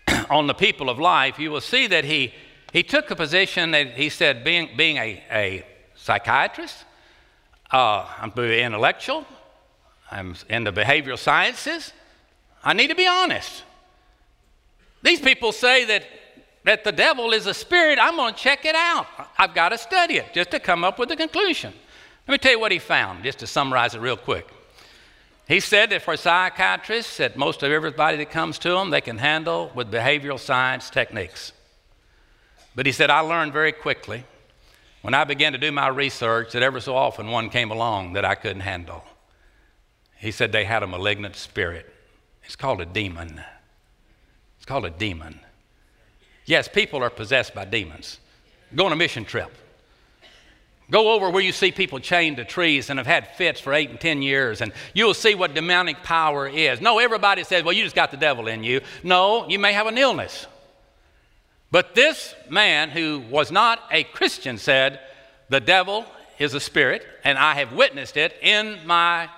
on 0.28 0.48
the 0.48 0.54
people 0.54 0.90
of 0.90 0.98
life, 0.98 1.38
you 1.38 1.52
will 1.52 1.60
see 1.60 1.86
that 1.86 2.04
he, 2.04 2.34
he 2.72 2.82
took 2.82 3.12
a 3.12 3.14
position 3.14 3.70
that 3.70 3.92
he 3.92 4.08
said, 4.08 4.42
being, 4.42 4.70
being 4.76 4.96
a, 4.96 5.22
a 5.30 5.64
psychiatrist, 5.94 6.84
uh, 7.70 8.28
very 8.34 8.60
intellectual, 8.60 9.24
I'm 10.10 10.34
in 10.48 10.64
the 10.64 10.72
behavioral 10.72 11.18
sciences, 11.18 11.92
I 12.64 12.72
need 12.72 12.88
to 12.88 12.94
be 12.94 13.06
honest. 13.06 13.64
These 15.02 15.20
people 15.20 15.52
say 15.52 15.84
that, 15.86 16.04
that 16.64 16.84
the 16.84 16.92
devil 16.92 17.32
is 17.32 17.46
a 17.46 17.54
spirit. 17.54 17.98
I'm 18.00 18.16
going 18.16 18.34
to 18.34 18.38
check 18.38 18.64
it 18.64 18.74
out. 18.74 19.06
I've 19.38 19.54
got 19.54 19.70
to 19.70 19.78
study 19.78 20.16
it 20.16 20.34
just 20.34 20.50
to 20.50 20.60
come 20.60 20.84
up 20.84 20.98
with 20.98 21.10
a 21.10 21.16
conclusion. 21.16 21.72
Let 22.28 22.32
me 22.32 22.38
tell 22.38 22.52
you 22.52 22.60
what 22.60 22.72
he 22.72 22.78
found, 22.78 23.24
just 23.24 23.38
to 23.38 23.46
summarize 23.46 23.94
it 23.94 24.00
real 24.00 24.16
quick. 24.16 24.46
He 25.48 25.58
said 25.58 25.90
that 25.90 26.02
for 26.02 26.16
psychiatrists, 26.16 27.16
that 27.16 27.36
most 27.36 27.62
of 27.62 27.72
everybody 27.72 28.18
that 28.18 28.30
comes 28.30 28.58
to 28.60 28.70
them, 28.70 28.90
they 28.90 29.00
can 29.00 29.18
handle 29.18 29.72
with 29.74 29.90
behavioral 29.90 30.38
science 30.38 30.90
techniques. 30.90 31.52
But 32.76 32.86
he 32.86 32.92
said, 32.92 33.10
I 33.10 33.20
learned 33.20 33.52
very 33.52 33.72
quickly 33.72 34.24
when 35.02 35.14
I 35.14 35.24
began 35.24 35.52
to 35.52 35.58
do 35.58 35.72
my 35.72 35.88
research 35.88 36.52
that 36.52 36.62
ever 36.62 36.78
so 36.78 36.94
often 36.94 37.30
one 37.30 37.48
came 37.48 37.70
along 37.70 38.12
that 38.12 38.24
I 38.24 38.34
couldn't 38.34 38.60
handle. 38.60 39.02
He 40.20 40.30
said 40.30 40.52
they 40.52 40.64
had 40.64 40.82
a 40.82 40.86
malignant 40.86 41.34
spirit. 41.34 41.92
It's 42.44 42.54
called 42.56 42.80
a 42.80 42.86
demon. 42.86 43.40
It's 44.58 44.66
called 44.66 44.84
a 44.84 44.90
demon. 44.90 45.40
Yes, 46.44 46.68
people 46.68 47.02
are 47.02 47.10
possessed 47.10 47.54
by 47.54 47.64
demons. 47.64 48.18
Go 48.74 48.86
on 48.86 48.92
a 48.92 48.96
mission 48.96 49.24
trip. 49.24 49.50
Go 50.90 51.12
over 51.12 51.30
where 51.30 51.42
you 51.42 51.52
see 51.52 51.70
people 51.72 52.00
chained 52.00 52.36
to 52.36 52.44
trees 52.44 52.90
and 52.90 52.98
have 52.98 53.06
had 53.06 53.36
fits 53.36 53.60
for 53.60 53.72
eight 53.72 53.90
and 53.90 54.00
ten 54.00 54.20
years, 54.20 54.60
and 54.60 54.72
you'll 54.92 55.14
see 55.14 55.34
what 55.34 55.54
demonic 55.54 56.02
power 56.02 56.48
is. 56.48 56.80
No, 56.80 56.98
everybody 56.98 57.44
says, 57.44 57.62
well, 57.62 57.72
you 57.72 57.84
just 57.84 57.94
got 57.94 58.10
the 58.10 58.16
devil 58.16 58.48
in 58.48 58.64
you. 58.64 58.80
No, 59.02 59.48
you 59.48 59.58
may 59.58 59.72
have 59.72 59.86
an 59.86 59.96
illness. 59.96 60.46
But 61.70 61.94
this 61.94 62.34
man 62.48 62.90
who 62.90 63.20
was 63.30 63.52
not 63.52 63.80
a 63.90 64.02
Christian 64.04 64.58
said, 64.58 65.00
the 65.48 65.60
devil 65.60 66.04
is 66.38 66.52
a 66.54 66.60
spirit, 66.60 67.06
and 67.22 67.38
I 67.38 67.54
have 67.54 67.72
witnessed 67.72 68.16
it 68.16 68.34
in 68.42 68.78
my 68.84 69.30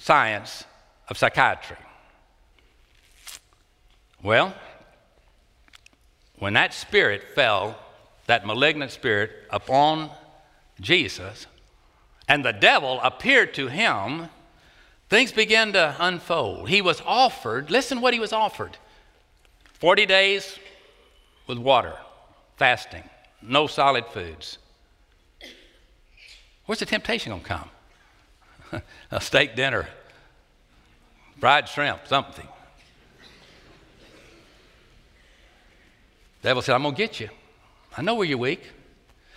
science 0.00 0.64
of 1.08 1.18
psychiatry. 1.18 1.76
Well, 4.22 4.54
when 6.38 6.54
that 6.54 6.72
spirit 6.72 7.22
fell, 7.34 7.78
that 8.26 8.46
malignant 8.46 8.90
spirit, 8.90 9.30
upon 9.50 10.10
Jesus 10.80 11.46
and 12.28 12.44
the 12.44 12.52
devil 12.52 13.00
appeared 13.02 13.52
to 13.54 13.68
him, 13.68 14.28
things 15.08 15.32
began 15.32 15.72
to 15.74 15.96
unfold. 15.98 16.68
He 16.68 16.80
was 16.80 17.02
offered, 17.04 17.70
listen 17.70 18.00
what 18.00 18.14
he 18.14 18.20
was 18.20 18.32
offered 18.32 18.78
40 19.80 20.06
days 20.06 20.58
with 21.46 21.58
water, 21.58 21.94
fasting, 22.56 23.02
no 23.42 23.66
solid 23.66 24.06
foods. 24.06 24.58
Where's 26.66 26.78
the 26.78 26.86
temptation 26.86 27.30
going 27.30 27.42
to 27.42 27.48
come? 27.48 27.70
A 29.10 29.20
steak 29.20 29.56
dinner, 29.56 29.88
fried 31.38 31.68
shrimp, 31.68 32.06
something. 32.06 32.46
The 36.42 36.48
devil 36.48 36.62
said, 36.62 36.74
I'm 36.74 36.82
going 36.82 36.94
to 36.94 36.98
get 36.98 37.20
you. 37.20 37.28
I 37.96 38.02
know 38.02 38.14
where 38.14 38.26
you're 38.26 38.38
weak. 38.38 38.62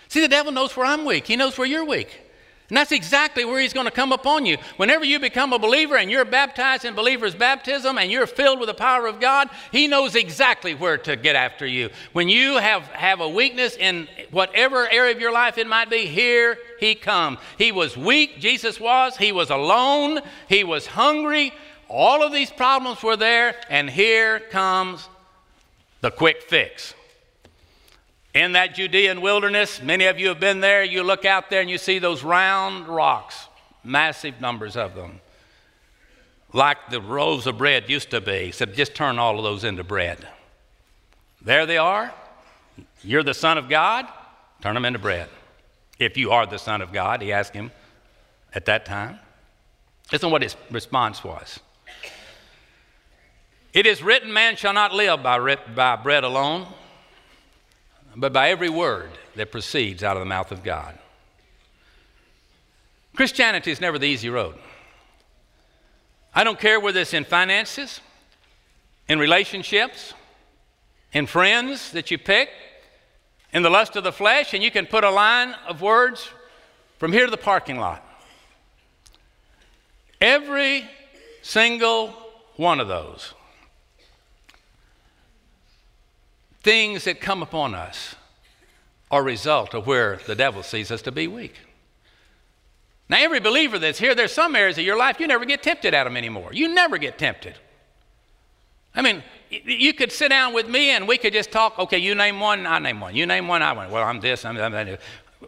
See, 0.07 0.21
the 0.21 0.27
devil 0.27 0.51
knows 0.51 0.77
where 0.77 0.85
I'm 0.85 1.05
weak. 1.05 1.27
He 1.27 1.35
knows 1.35 1.57
where 1.57 1.67
you're 1.67 1.85
weak. 1.85 2.22
And 2.73 2.77
that's 2.79 2.91
exactly 2.91 3.45
where 3.45 3.61
he's 3.61 3.71
going 3.71 3.85
to 3.85 3.91
come 3.91 4.11
upon 4.11 4.47
you. 4.47 4.57
Whenever 4.77 5.05
you 5.05 5.19
become 5.19 5.53
a 5.53 5.59
believer 5.59 5.95
and 5.95 6.09
you're 6.09 6.25
baptized 6.25 6.85
in 6.85 6.95
believer's 6.95 7.35
baptism 7.35 7.99
and 7.99 8.09
you're 8.09 8.25
filled 8.25 8.59
with 8.59 8.65
the 8.65 8.73
power 8.73 9.05
of 9.05 9.19
God, 9.19 9.47
he 9.71 9.87
knows 9.87 10.15
exactly 10.15 10.73
where 10.73 10.97
to 10.97 11.15
get 11.15 11.35
after 11.35 11.67
you. 11.67 11.91
When 12.13 12.29
you 12.29 12.57
have, 12.57 12.81
have 12.87 13.21
a 13.21 13.29
weakness 13.29 13.77
in 13.77 14.07
whatever 14.31 14.89
area 14.89 15.13
of 15.13 15.21
your 15.21 15.31
life 15.31 15.59
it 15.59 15.67
might 15.67 15.91
be, 15.91 16.07
here 16.07 16.57
he 16.79 16.95
comes. 16.95 17.37
He 17.59 17.71
was 17.71 17.95
weak, 17.95 18.39
Jesus 18.39 18.79
was. 18.79 19.17
He 19.17 19.31
was 19.31 19.51
alone. 19.51 20.21
He 20.49 20.63
was 20.63 20.87
hungry. 20.87 21.53
All 21.87 22.23
of 22.23 22.33
these 22.33 22.49
problems 22.49 23.03
were 23.03 23.17
there, 23.17 23.55
and 23.69 23.87
here 23.87 24.39
comes 24.39 25.07
the 26.01 26.09
quick 26.09 26.41
fix. 26.41 26.95
In 28.33 28.53
that 28.53 28.73
Judean 28.73 29.21
wilderness, 29.21 29.81
many 29.81 30.05
of 30.05 30.19
you 30.19 30.29
have 30.29 30.39
been 30.39 30.59
there. 30.59 30.83
You 30.83 31.03
look 31.03 31.23
out 31.23 31.49
there 31.49 31.61
and 31.61 31.69
you 31.69 31.77
see 31.77 31.99
those 31.99 32.23
round 32.23 32.87
rocks, 32.87 33.47
massive 33.83 34.41
numbers 34.41 34.75
of 34.75 34.95
them, 34.95 35.21
like 36.51 36.89
the 36.89 36.99
rolls 36.99 37.45
of 37.45 37.59
bread 37.59 37.89
used 37.89 38.09
to 38.09 38.21
be. 38.21 38.51
Said, 38.51 38.73
just 38.73 38.95
turn 38.95 39.19
all 39.19 39.37
of 39.37 39.43
those 39.43 39.63
into 39.63 39.83
bread. 39.83 40.27
There 41.41 41.67
they 41.67 41.77
are. 41.77 42.11
You're 43.03 43.23
the 43.23 43.35
Son 43.35 43.59
of 43.59 43.69
God, 43.69 44.07
turn 44.61 44.73
them 44.73 44.85
into 44.85 44.99
bread. 44.99 45.29
If 45.99 46.17
you 46.17 46.31
are 46.31 46.47
the 46.47 46.57
Son 46.57 46.81
of 46.81 46.91
God, 46.91 47.21
he 47.21 47.31
asked 47.31 47.53
him 47.53 47.71
at 48.55 48.65
that 48.65 48.85
time. 48.85 49.19
Listen 50.11 50.31
what 50.31 50.41
his 50.41 50.55
response 50.71 51.23
was. 51.23 51.59
It 53.73 53.85
is 53.85 54.01
written, 54.01 54.33
man 54.33 54.55
shall 54.55 54.73
not 54.73 54.91
live 54.93 55.21
by, 55.21 55.55
by 55.75 55.95
bread 55.97 56.23
alone 56.23 56.67
but 58.15 58.33
by 58.33 58.49
every 58.49 58.69
word 58.69 59.09
that 59.35 59.51
proceeds 59.51 60.03
out 60.03 60.15
of 60.15 60.21
the 60.21 60.25
mouth 60.25 60.51
of 60.51 60.63
God. 60.63 60.97
Christianity 63.15 63.71
is 63.71 63.81
never 63.81 63.99
the 63.99 64.07
easy 64.07 64.29
road. 64.29 64.55
I 66.33 66.43
don't 66.43 66.59
care 66.59 66.79
whether 66.79 66.99
it's 66.99 67.13
in 67.13 67.25
finances, 67.25 68.01
in 69.07 69.19
relationships, 69.19 70.13
in 71.11 71.27
friends 71.27 71.91
that 71.91 72.09
you 72.09 72.17
pick, 72.17 72.49
in 73.53 73.61
the 73.61 73.69
lust 73.69 73.95
of 73.95 74.03
the 74.03 74.11
flesh, 74.11 74.53
and 74.53 74.63
you 74.63 74.71
can 74.71 74.87
put 74.87 75.03
a 75.03 75.11
line 75.11 75.53
of 75.67 75.81
words 75.81 76.27
from 76.97 77.13
here 77.13 77.25
to 77.25 77.31
the 77.31 77.37
parking 77.37 77.77
lot. 77.77 78.03
Every 80.19 80.89
single 81.43 82.15
one 82.55 82.79
of 82.79 82.87
those 82.87 83.33
things 86.63 87.03
that 87.03 87.21
come 87.21 87.43
upon 87.43 87.75
us 87.75 88.15
are 89.11 89.21
a 89.21 89.23
result 89.23 89.73
of 89.73 89.85
where 89.85 90.19
the 90.25 90.35
devil 90.35 90.63
sees 90.63 90.91
us 90.91 91.01
to 91.03 91.11
be 91.11 91.27
weak. 91.27 91.55
Now, 93.09 93.17
every 93.19 93.39
believer 93.39 93.77
that's 93.77 93.99
here, 93.99 94.15
there's 94.15 94.31
some 94.31 94.55
areas 94.55 94.77
of 94.77 94.85
your 94.85 94.97
life 94.97 95.19
you 95.19 95.27
never 95.27 95.45
get 95.45 95.61
tempted 95.61 95.93
at 95.93 96.05
them 96.05 96.17
anymore. 96.17 96.51
You 96.53 96.73
never 96.73 96.97
get 96.97 97.19
tempted. 97.19 97.55
I 98.95 99.01
mean, 99.01 99.21
you 99.49 99.93
could 99.93 100.11
sit 100.11 100.29
down 100.29 100.53
with 100.53 100.67
me 100.67 100.91
and 100.91 101.07
we 101.07 101.17
could 101.17 101.33
just 101.33 101.51
talk. 101.51 101.77
Okay, 101.77 101.97
you 101.97 102.15
name 102.15 102.39
one, 102.39 102.65
I 102.65 102.79
name 102.79 102.99
one. 102.99 103.15
You 103.15 103.25
name 103.25 103.47
one, 103.47 103.61
I 103.61 103.73
went. 103.73 103.91
Well, 103.91 104.03
I'm 104.03 104.19
this, 104.19 104.45
I'm 104.45 104.55
that. 104.55 104.99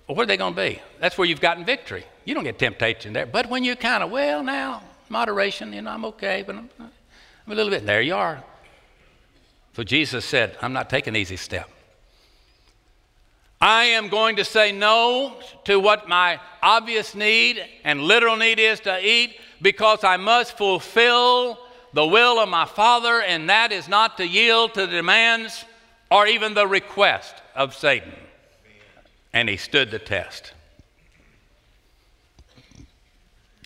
What 0.07 0.23
are 0.23 0.25
they 0.25 0.37
going 0.37 0.53
to 0.53 0.61
be? 0.61 0.81
That's 0.99 1.17
where 1.17 1.27
you've 1.27 1.41
gotten 1.41 1.63
victory. 1.63 2.03
You 2.25 2.35
don't 2.35 2.43
get 2.43 2.59
temptation 2.59 3.13
there. 3.13 3.25
But 3.25 3.49
when 3.49 3.63
you 3.63 3.75
kind 3.75 4.03
of, 4.03 4.11
well, 4.11 4.43
now, 4.43 4.83
moderation, 5.09 5.71
you 5.71 5.81
know, 5.81 5.91
I'm 5.91 6.05
okay, 6.05 6.43
but 6.45 6.55
I'm, 6.55 6.69
I'm 6.79 7.51
a 7.51 7.55
little 7.55 7.71
bit, 7.71 7.85
there 7.85 8.01
you 8.01 8.15
are. 8.15 8.43
So 9.75 9.83
Jesus 9.83 10.23
said, 10.23 10.57
I'm 10.61 10.71
not 10.71 10.89
taking 10.89 11.17
easy 11.17 11.35
step. 11.35 11.69
I 13.59 13.85
am 13.85 14.07
going 14.07 14.37
to 14.37 14.45
say 14.45 14.71
no 14.71 15.35
to 15.65 15.79
what 15.79 16.07
my 16.07 16.39
obvious 16.63 17.13
need 17.13 17.61
and 17.83 18.01
literal 18.01 18.37
need 18.37 18.57
is 18.57 18.79
to 18.81 19.05
eat 19.05 19.37
because 19.61 20.05
I 20.05 20.15
must 20.15 20.57
fulfill 20.57 21.59
the 21.91 22.05
will 22.05 22.39
of 22.39 22.47
my 22.47 22.65
Father, 22.65 23.21
and 23.21 23.49
that 23.49 23.71
is 23.71 23.89
not 23.89 24.17
to 24.17 24.27
yield 24.27 24.73
to 24.75 24.81
the 24.81 24.93
demands 24.93 25.65
or 26.09 26.25
even 26.25 26.53
the 26.53 26.67
request 26.67 27.35
of 27.53 27.75
Satan. 27.75 28.13
And 29.33 29.49
he 29.49 29.57
stood 29.57 29.91
the 29.91 29.99
test. 29.99 30.53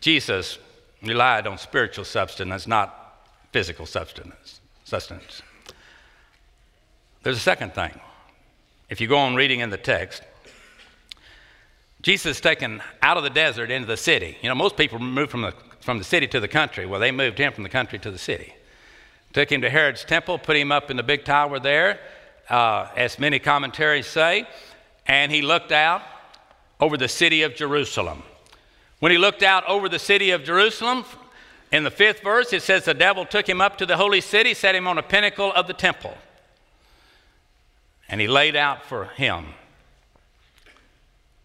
Jesus 0.02 0.58
relied 1.04 1.46
on 1.46 1.60
spiritual 1.60 2.06
substance, 2.06 2.66
not 2.66 3.28
physical 3.52 3.86
substance. 3.86 4.60
sustenance. 4.86 5.44
There's 7.24 7.38
a 7.38 7.42
second 7.42 7.74
thing. 7.74 8.00
If 8.90 9.02
you 9.02 9.08
go 9.08 9.18
on 9.18 9.36
reading 9.36 9.60
in 9.60 9.70
the 9.70 9.78
text, 9.78 10.24
Jesus 12.02 12.38
is 12.38 12.42
taken 12.42 12.82
out 13.02 13.18
of 13.18 13.24
the 13.24 13.30
desert 13.30 13.70
into 13.72 13.88
the 13.88 13.98
city. 13.98 14.38
You 14.42 14.48
know, 14.48 14.56
most 14.56 14.78
people 14.78 15.00
move 15.00 15.30
from 15.30 15.42
the, 15.42 15.54
from 15.82 15.98
the 15.98 16.04
city 16.06 16.28
to 16.28 16.40
the 16.40 16.48
country. 16.48 16.86
Well, 16.86 17.00
they 17.00 17.12
moved 17.12 17.38
him 17.38 17.52
from 17.52 17.64
the 17.64 17.70
country 17.70 18.00
to 18.00 18.10
the 18.10 18.18
city. 18.18 18.56
Took 19.34 19.52
him 19.52 19.62
to 19.62 19.70
Herod's 19.70 20.06
temple, 20.06 20.40
put 20.40 20.56
him 20.56 20.72
up 20.72 20.90
in 20.90 20.98
the 20.98 21.04
big 21.04 21.26
tower 21.26 21.60
there, 21.60 22.00
uh, 22.50 22.88
as 22.96 23.20
many 23.20 23.38
commentaries 23.38 24.08
say, 24.08 24.48
and 25.06 25.32
he 25.32 25.42
looked 25.42 25.72
out 25.72 26.02
over 26.80 26.96
the 26.96 27.10
city 27.10 27.44
of 27.44 27.54
Jerusalem. 27.54 28.24
When 29.00 29.12
he 29.12 29.18
looked 29.18 29.44
out 29.44 29.68
over 29.68 29.90
the 29.90 30.00
city 30.00 30.32
of 30.32 30.44
Jerusalem, 30.44 31.04
in 31.72 31.84
the 31.84 31.92
fifth 31.92 32.22
verse, 32.24 32.54
it 32.54 32.64
says 32.64 32.86
the 32.86 32.94
devil 32.94 33.26
took 33.26 33.48
him 33.48 33.62
up 33.62 33.78
to 33.78 33.86
the 33.86 33.98
holy 33.98 34.22
city, 34.22 34.54
set 34.54 34.74
him 34.74 34.88
on 34.88 34.98
a 34.98 35.04
pinnacle 35.04 35.52
of 35.54 35.68
the 35.68 35.74
temple 35.74 36.18
and 38.10 38.20
he 38.20 38.28
laid 38.28 38.56
out 38.56 38.84
for 38.86 39.06
him 39.06 39.46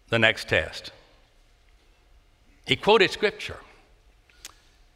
the 0.09 0.19
next 0.19 0.49
test. 0.49 0.91
He 2.65 2.75
quoted 2.75 3.11
scripture. 3.11 3.57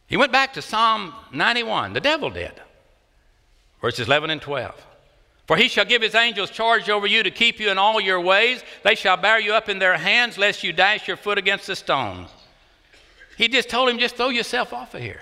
He 0.08 0.18
went 0.18 0.32
back 0.32 0.54
to 0.54 0.62
Psalm 0.62 1.14
91, 1.32 1.94
the 1.94 2.02
devil 2.02 2.32
did, 2.32 2.54
verses 3.80 4.08
11 4.08 4.32
and 4.32 4.42
12. 4.42 4.86
For 5.46 5.56
he 5.56 5.68
shall 5.68 5.86
give 5.86 6.02
his 6.02 6.16
angels 6.16 6.52
charge 6.52 6.90
over 6.90 7.08
you 7.08 7.24
to 7.24 7.32
keep 7.32 7.60
you 7.60 7.72
in 7.72 7.80
all 7.80 8.00
your 8.00 8.22
ways. 8.22 8.64
They 8.84 8.94
shall 8.94 9.18
bear 9.18 9.40
you 9.40 9.54
up 9.54 9.68
in 9.68 9.80
their 9.80 9.98
hands, 9.98 10.38
lest 10.38 10.64
you 10.64 10.72
dash 10.72 11.08
your 11.08 11.18
foot 11.18 11.40
against 11.40 11.70
a 11.70 11.76
stone. 11.76 12.28
He 13.36 13.48
just 13.48 13.68
told 13.70 13.90
him, 13.90 13.98
just 13.98 14.16
throw 14.16 14.30
yourself 14.30 14.74
off 14.74 14.94
of 14.94 15.02
here. 15.02 15.22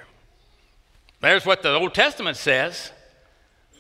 There's 1.21 1.45
what 1.45 1.63
the 1.63 1.73
Old 1.73 1.93
Testament 1.93 2.36
says. 2.36 2.91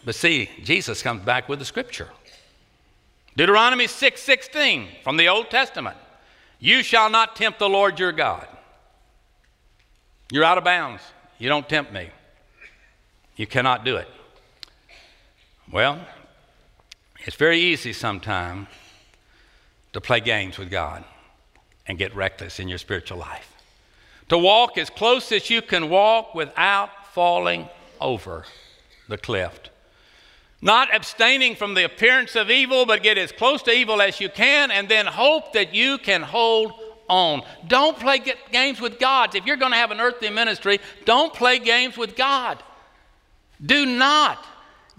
But 0.05 0.15
see, 0.15 0.49
Jesus 0.63 1.01
comes 1.01 1.21
back 1.23 1.49
with 1.49 1.59
the 1.59 1.65
scripture. 1.65 2.07
Deuteronomy 3.37 3.85
6 3.85 4.29
from 5.03 5.15
the 5.15 5.27
Old 5.27 5.51
Testament. 5.51 5.95
You 6.59 6.81
shall 6.81 7.07
not 7.07 7.35
tempt 7.35 7.59
the 7.59 7.69
Lord 7.69 7.99
your 7.99 8.11
God. 8.11 8.47
You're 10.31 10.43
out 10.43 10.57
of 10.57 10.63
bounds. 10.63 11.03
You 11.37 11.47
don't 11.47 11.69
tempt 11.69 11.93
me. 11.93 12.09
You 13.35 13.45
cannot 13.45 13.85
do 13.85 13.95
it. 13.97 14.07
Well, 15.71 15.99
it's 17.19 17.35
very 17.35 17.59
easy 17.59 17.93
sometimes 17.93 18.69
to 19.93 20.01
play 20.01 20.19
games 20.19 20.57
with 20.57 20.71
God 20.71 21.03
and 21.85 21.99
get 21.99 22.15
reckless 22.15 22.59
in 22.59 22.67
your 22.67 22.79
spiritual 22.79 23.19
life. 23.19 23.53
To 24.29 24.37
walk 24.39 24.79
as 24.79 24.89
close 24.89 25.31
as 25.31 25.51
you 25.51 25.61
can 25.61 25.89
walk 25.91 26.33
without 26.33 27.13
falling 27.13 27.69
over 28.01 28.45
the 29.07 29.17
cliff. 29.19 29.59
Not 30.61 30.93
abstaining 30.93 31.55
from 31.55 31.75
the 31.75 31.85
appearance 31.85 32.35
of 32.35 32.49
evil, 32.49 32.85
but 32.85 33.03
get 33.03 33.17
as 33.17 33.31
close 33.31 33.61
to 33.63 33.71
evil 33.71 34.01
as 34.01 34.19
you 34.19 34.29
can, 34.29 34.71
and 34.71 34.89
then 34.89 35.05
hope 35.05 35.53
that 35.53 35.73
you 35.73 35.97
can 35.99 36.23
hold 36.23 36.73
on. 37.07 37.43
Don't 37.67 37.97
play 37.97 38.21
games 38.51 38.81
with 38.81 38.99
God. 38.99 39.35
If 39.35 39.45
you're 39.45 39.55
going 39.55 39.71
to 39.71 39.77
have 39.77 39.91
an 39.91 40.01
earthly 40.01 40.29
ministry, 40.29 40.79
don't 41.05 41.33
play 41.33 41.59
games 41.59 41.97
with 41.97 42.15
God. 42.15 42.61
Do 43.63 43.85
not 43.85 44.43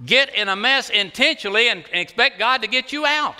get 0.05 0.35
in 0.35 0.49
a 0.49 0.57
mess 0.57 0.91
intentionally 0.91 1.69
and, 1.69 1.85
expect 1.93 2.39
God 2.39 2.63
to 2.63 2.69
get 2.69 2.93
you 2.93 3.05
out. 3.05 3.37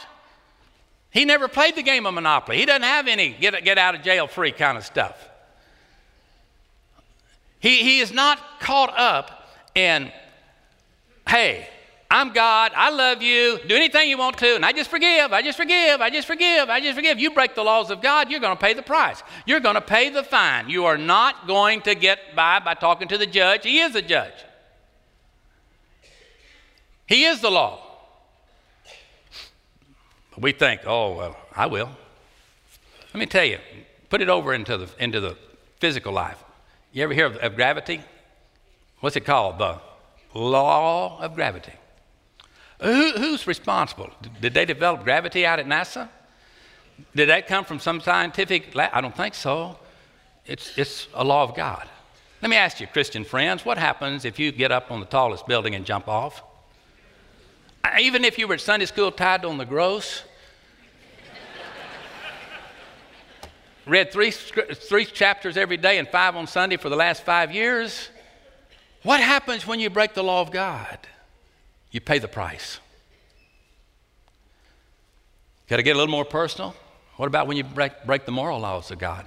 He 1.11 1.25
never 1.25 1.49
played 1.49 1.77
the 1.77 1.83
game 1.83 2.05
of 2.05 2.15
Monopoly. 2.15 2.59
He 2.59 2.67
doesn't 2.67 2.83
have 2.83 3.07
any 3.09 3.31
get, 3.31 3.65
get 3.65 3.79
out 3.79 3.95
of 3.95 4.03
jail 4.03 4.27
free 4.27 4.53
kind 4.53 4.77
of 4.77 4.85
stuff. 4.85 5.29
He, 7.61 7.77
he 7.79 8.01
is 8.01 8.13
not 8.13 8.61
caught 8.61 8.97
up 8.97 9.49
in, 9.75 10.13
hey, 11.27 11.69
I'm 12.11 12.33
God, 12.33 12.73
I 12.75 12.89
love 12.89 13.23
you, 13.23 13.59
do 13.69 13.77
anything 13.77 14.09
you 14.09 14.17
want 14.17 14.39
to, 14.39 14.55
and 14.55 14.65
I 14.65 14.73
just 14.73 14.89
forgive, 14.89 15.31
I 15.31 15.43
just 15.43 15.59
forgive, 15.59 16.01
I 16.01 16.09
just 16.09 16.27
forgive, 16.27 16.71
I 16.71 16.81
just 16.81 16.97
forgive. 16.97 17.19
You 17.19 17.33
break 17.33 17.55
the 17.55 17.63
laws 17.63 17.91
of 17.91 18.01
God, 18.01 18.31
you're 18.31 18.41
going 18.41 18.57
to 18.57 18.61
pay 18.61 18.73
the 18.73 18.83
price. 18.83 19.23
You're 19.45 19.61
going 19.61 19.75
to 19.75 19.83
pay 19.83 20.09
the 20.09 20.23
fine. 20.23 20.71
You 20.71 20.87
are 20.87 20.97
not 20.97 21.47
going 21.47 21.83
to 21.83 21.95
get 21.95 22.35
by 22.35 22.61
by 22.61 22.73
talking 22.73 23.09
to 23.09 23.19
the 23.19 23.27
judge. 23.27 23.65
He 23.65 23.81
is 23.81 23.95
a 23.95 24.01
judge, 24.01 24.33
He 27.07 27.25
is 27.25 27.43
the 27.43 27.51
law. 27.51 27.85
But 30.31 30.43
we 30.43 30.53
think, 30.53 30.81
oh, 30.87 31.15
well, 31.15 31.37
I 31.55 31.67
will. 31.67 31.91
Let 33.13 33.21
me 33.21 33.27
tell 33.27 33.45
you, 33.45 33.59
put 34.09 34.23
it 34.23 34.31
over 34.31 34.55
into 34.55 34.79
the, 34.79 34.89
into 34.99 35.21
the 35.21 35.37
physical 35.79 36.13
life. 36.13 36.43
You 36.93 37.05
ever 37.05 37.13
hear 37.13 37.27
of, 37.27 37.37
of 37.37 37.55
gravity? 37.55 38.01
What's 39.01 39.17
it 39.17 39.27
called? 39.27 39.59
The 39.59 39.79
law 40.33 41.21
of 41.21 41.35
gravity. 41.35 41.73
Uh, 42.81 42.93
who, 42.93 43.13
who's 43.13 43.47
responsible? 43.47 44.11
Did 44.41 44.55
they 44.55 44.65
develop 44.65 45.05
gravity 45.05 45.45
out 45.45 45.59
at 45.59 45.67
NASA? 45.67 46.09
Did 47.15 47.29
that 47.29 47.47
come 47.47 47.65
from 47.65 47.79
some 47.79 48.01
scientific 48.01 48.75
lab? 48.75 48.91
I 48.93 49.01
don't 49.01 49.17
think 49.17 49.35
so. 49.35 49.79
It's, 50.47 50.77
it's 50.79 51.09
a 51.15 51.25
law 51.25 51.43
of 51.45 51.55
God. 51.55 51.89
Let 52.41 52.51
me 52.51 52.57
ask 52.57 52.81
you, 52.81 52.87
Christian 52.87 53.25
friends, 53.25 53.65
what 53.65 53.79
happens 53.79 54.25
if 54.25 54.39
you 54.39 54.53
get 54.53 54.71
up 54.71 54.91
on 54.91 55.01
the 55.01 55.07
tallest 55.07 55.47
building 55.47 55.75
and 55.75 55.85
jump 55.85 56.09
off? 56.09 56.43
Uh, 57.83 57.91
even 58.01 58.25
if 58.25 58.39
you 58.39 58.47
were 58.47 58.55
at 58.55 58.61
Sunday 58.61 58.87
school 58.87 59.11
tied 59.11 59.45
on 59.45 59.59
the 59.59 59.65
gross, 59.65 60.23
read 63.87 64.13
three, 64.13 64.31
three 64.31 65.05
chapters 65.05 65.57
every 65.57 65.77
day 65.77 65.99
and 65.99 66.09
five 66.09 66.37
on 66.37 66.47
Sunday 66.47 66.77
for 66.77 66.89
the 66.89 66.97
last 66.97 67.25
five 67.25 67.53
years, 67.53 68.09
what 69.03 69.21
happens 69.21 69.67
when 69.67 69.81
you 69.81 69.91
break 69.91 70.15
the 70.15 70.25
law 70.25 70.41
of 70.41 70.53
God? 70.53 70.99
You 71.91 72.01
pay 72.01 72.19
the 72.19 72.29
price. 72.29 72.81
Got 75.69 75.77
to 75.77 75.83
get 75.83 75.97
a 75.97 75.99
little 75.99 76.11
more 76.11 76.25
personal? 76.25 76.75
What 77.17 77.27
about 77.27 77.47
when 77.47 77.57
you 77.57 77.65
break, 77.65 78.05
break 78.05 78.25
the 78.25 78.33
moral 78.33 78.61
laws 78.61 78.91
of 78.91 78.99
God? 78.99 79.27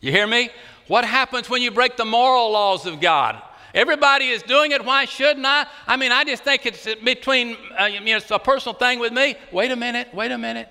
You 0.00 0.10
hear 0.10 0.26
me? 0.26 0.50
What 0.88 1.04
happens 1.04 1.50
when 1.50 1.62
you 1.62 1.70
break 1.70 1.96
the 1.96 2.04
moral 2.04 2.52
laws 2.52 2.86
of 2.86 3.00
God? 3.00 3.42
Everybody 3.74 4.28
is 4.28 4.42
doing 4.42 4.70
it. 4.70 4.84
Why 4.84 5.04
shouldn't 5.04 5.44
I? 5.44 5.66
I 5.86 5.96
mean, 5.96 6.12
I 6.12 6.24
just 6.24 6.44
think 6.44 6.64
it's 6.64 6.86
between, 7.04 7.56
uh, 7.78 7.84
you 7.84 8.00
know, 8.00 8.16
it's 8.16 8.30
a 8.30 8.38
personal 8.38 8.74
thing 8.74 8.98
with 8.98 9.12
me. 9.12 9.36
Wait 9.52 9.70
a 9.70 9.76
minute, 9.76 10.14
wait 10.14 10.30
a 10.30 10.38
minute. 10.38 10.68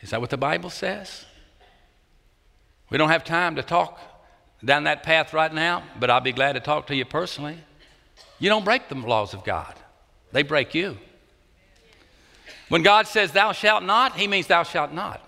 Is 0.00 0.10
that 0.10 0.20
what 0.20 0.30
the 0.30 0.36
Bible 0.36 0.70
says? 0.70 1.24
We 2.90 2.98
don't 2.98 3.08
have 3.08 3.24
time 3.24 3.56
to 3.56 3.62
talk 3.62 3.98
down 4.62 4.84
that 4.84 5.02
path 5.02 5.32
right 5.32 5.52
now, 5.52 5.84
but 5.98 6.10
I'll 6.10 6.20
be 6.20 6.32
glad 6.32 6.52
to 6.52 6.60
talk 6.60 6.86
to 6.88 6.96
you 6.96 7.04
personally. 7.04 7.58
You 8.40 8.48
don't 8.48 8.64
break 8.64 8.88
the 8.88 8.96
laws 8.96 9.32
of 9.34 9.44
God, 9.44 9.74
they 10.32 10.42
break 10.42 10.74
you. 10.74 10.98
When 12.68 12.82
God 12.82 13.06
says, 13.06 13.32
Thou 13.32 13.52
shalt 13.52 13.84
not, 13.84 14.16
He 14.16 14.26
means 14.26 14.48
thou 14.48 14.64
shalt 14.64 14.92
not. 14.92 15.20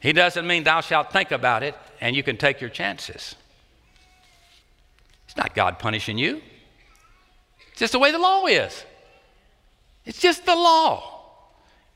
He 0.00 0.12
doesn't 0.12 0.46
mean 0.46 0.64
thou 0.64 0.80
shalt 0.80 1.12
think 1.12 1.30
about 1.30 1.62
it 1.62 1.74
and 2.00 2.16
you 2.16 2.22
can 2.22 2.36
take 2.36 2.60
your 2.60 2.70
chances. 2.70 3.34
It's 5.26 5.36
not 5.36 5.54
God 5.54 5.78
punishing 5.78 6.18
you, 6.18 6.40
it's 7.70 7.78
just 7.78 7.92
the 7.92 7.98
way 7.98 8.10
the 8.10 8.18
law 8.18 8.46
is. 8.46 8.84
It's 10.06 10.18
just 10.18 10.46
the 10.46 10.56
law, 10.56 11.22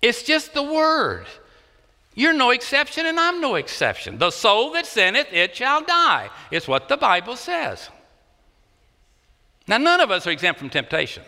it's 0.00 0.22
just 0.22 0.54
the 0.54 0.62
word. 0.62 1.26
You're 2.16 2.32
no 2.32 2.50
exception, 2.50 3.06
and 3.06 3.18
I'm 3.18 3.40
no 3.40 3.56
exception. 3.56 4.18
The 4.18 4.30
soul 4.30 4.70
that 4.74 4.86
sinneth, 4.86 5.26
it 5.32 5.56
shall 5.56 5.82
die. 5.82 6.30
It's 6.52 6.68
what 6.68 6.88
the 6.88 6.96
Bible 6.96 7.34
says. 7.34 7.90
Now, 9.66 9.78
none 9.78 10.00
of 10.00 10.10
us 10.10 10.26
are 10.26 10.30
exempt 10.30 10.60
from 10.60 10.70
temptation. 10.70 11.22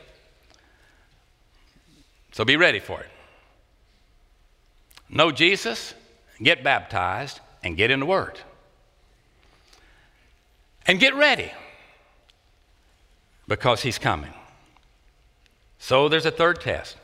So 2.33 2.45
be 2.45 2.57
ready 2.57 2.81
for 2.81 3.01
it. 3.01 3.09
Know 5.09 5.31
Jesus, 5.31 5.95
get 6.43 6.63
baptized, 6.63 7.41
and 7.63 7.77
get 7.77 7.91
in 7.91 8.01
the 8.01 8.07
Word. 8.07 8.39
And 10.87 11.01
get 11.01 11.15
ready 11.15 11.51
because 13.49 13.83
He's 13.83 13.99
coming. 13.99 14.35
So 15.79 16.09
there's 16.09 16.27
a 16.27 16.31
third 16.31 16.61
test. 16.61 16.97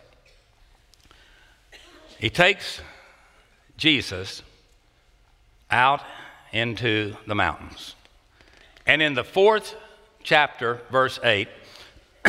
He 2.18 2.28
takes 2.30 2.80
Jesus 3.76 4.42
out 5.70 6.02
into 6.52 7.16
the 7.26 7.34
mountains. 7.34 7.94
And 8.86 9.00
in 9.00 9.14
the 9.14 9.24
fourth 9.24 9.74
chapter, 10.22 10.80
verse 10.90 11.18
8, 11.22 11.48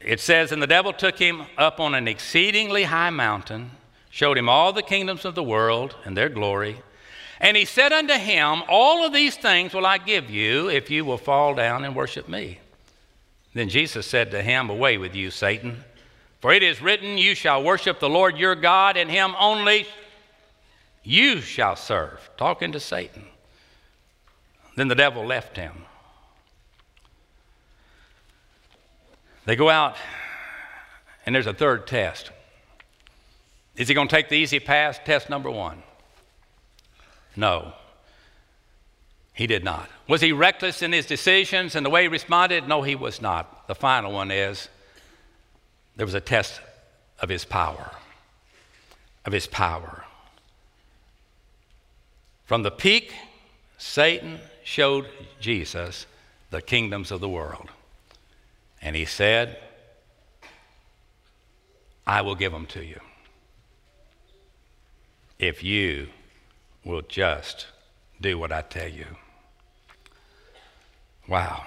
it 0.00 0.20
says, 0.20 0.52
And 0.52 0.62
the 0.62 0.66
devil 0.66 0.92
took 0.92 1.18
him 1.18 1.44
up 1.58 1.80
on 1.80 1.94
an 1.94 2.08
exceedingly 2.08 2.84
high 2.84 3.10
mountain, 3.10 3.70
showed 4.10 4.38
him 4.38 4.48
all 4.48 4.72
the 4.72 4.82
kingdoms 4.82 5.24
of 5.24 5.34
the 5.34 5.42
world 5.42 5.96
and 6.04 6.16
their 6.16 6.28
glory. 6.28 6.82
And 7.40 7.56
he 7.56 7.64
said 7.64 7.92
unto 7.92 8.14
him, 8.14 8.62
All 8.68 9.04
of 9.04 9.12
these 9.12 9.36
things 9.36 9.74
will 9.74 9.86
I 9.86 9.98
give 9.98 10.30
you 10.30 10.68
if 10.68 10.90
you 10.90 11.04
will 11.04 11.18
fall 11.18 11.54
down 11.54 11.84
and 11.84 11.94
worship 11.94 12.28
me. 12.28 12.58
Then 13.52 13.68
Jesus 13.68 14.06
said 14.06 14.30
to 14.30 14.42
him, 14.42 14.70
Away 14.70 14.98
with 14.98 15.14
you, 15.14 15.30
Satan. 15.30 15.84
For 16.40 16.52
it 16.52 16.62
is 16.62 16.82
written, 16.82 17.18
You 17.18 17.34
shall 17.34 17.62
worship 17.62 18.00
the 18.00 18.08
Lord 18.08 18.36
your 18.36 18.54
God, 18.54 18.96
and 18.96 19.10
him 19.10 19.34
only 19.38 19.86
you 21.02 21.40
shall 21.40 21.76
serve. 21.76 22.28
Talking 22.36 22.72
to 22.72 22.80
Satan. 22.80 23.24
Then 24.76 24.88
the 24.88 24.94
devil 24.94 25.24
left 25.24 25.56
him. 25.56 25.84
They 29.44 29.56
go 29.56 29.68
out, 29.68 29.96
and 31.26 31.34
there's 31.34 31.46
a 31.46 31.54
third 31.54 31.86
test. 31.86 32.30
Is 33.76 33.88
he 33.88 33.94
going 33.94 34.08
to 34.08 34.14
take 34.14 34.28
the 34.28 34.36
easy 34.36 34.60
pass? 34.60 34.98
Test 35.04 35.28
number 35.28 35.50
one. 35.50 35.82
No. 37.36 37.72
He 39.34 39.46
did 39.46 39.64
not. 39.64 39.90
Was 40.08 40.20
he 40.20 40.32
reckless 40.32 40.80
in 40.80 40.92
his 40.92 41.06
decisions 41.06 41.74
and 41.74 41.84
the 41.84 41.90
way 41.90 42.02
he 42.02 42.08
responded? 42.08 42.68
No, 42.68 42.82
he 42.82 42.94
was 42.94 43.20
not. 43.20 43.66
The 43.66 43.74
final 43.74 44.12
one 44.12 44.30
is 44.30 44.68
there 45.96 46.06
was 46.06 46.14
a 46.14 46.20
test 46.20 46.60
of 47.20 47.28
his 47.28 47.44
power. 47.44 47.90
Of 49.24 49.32
his 49.32 49.48
power. 49.48 50.04
From 52.44 52.62
the 52.62 52.70
peak, 52.70 53.12
Satan 53.78 54.38
showed 54.62 55.08
Jesus 55.40 56.06
the 56.50 56.62
kingdoms 56.62 57.10
of 57.10 57.20
the 57.20 57.28
world. 57.28 57.70
And 58.84 58.94
he 58.94 59.06
said, 59.06 59.56
I 62.06 62.20
will 62.20 62.34
give 62.34 62.52
them 62.52 62.66
to 62.66 62.84
you 62.84 63.00
if 65.38 65.64
you 65.64 66.08
will 66.84 67.02
just 67.02 67.66
do 68.20 68.38
what 68.38 68.52
I 68.52 68.60
tell 68.62 68.88
you. 68.88 69.06
Wow. 71.26 71.64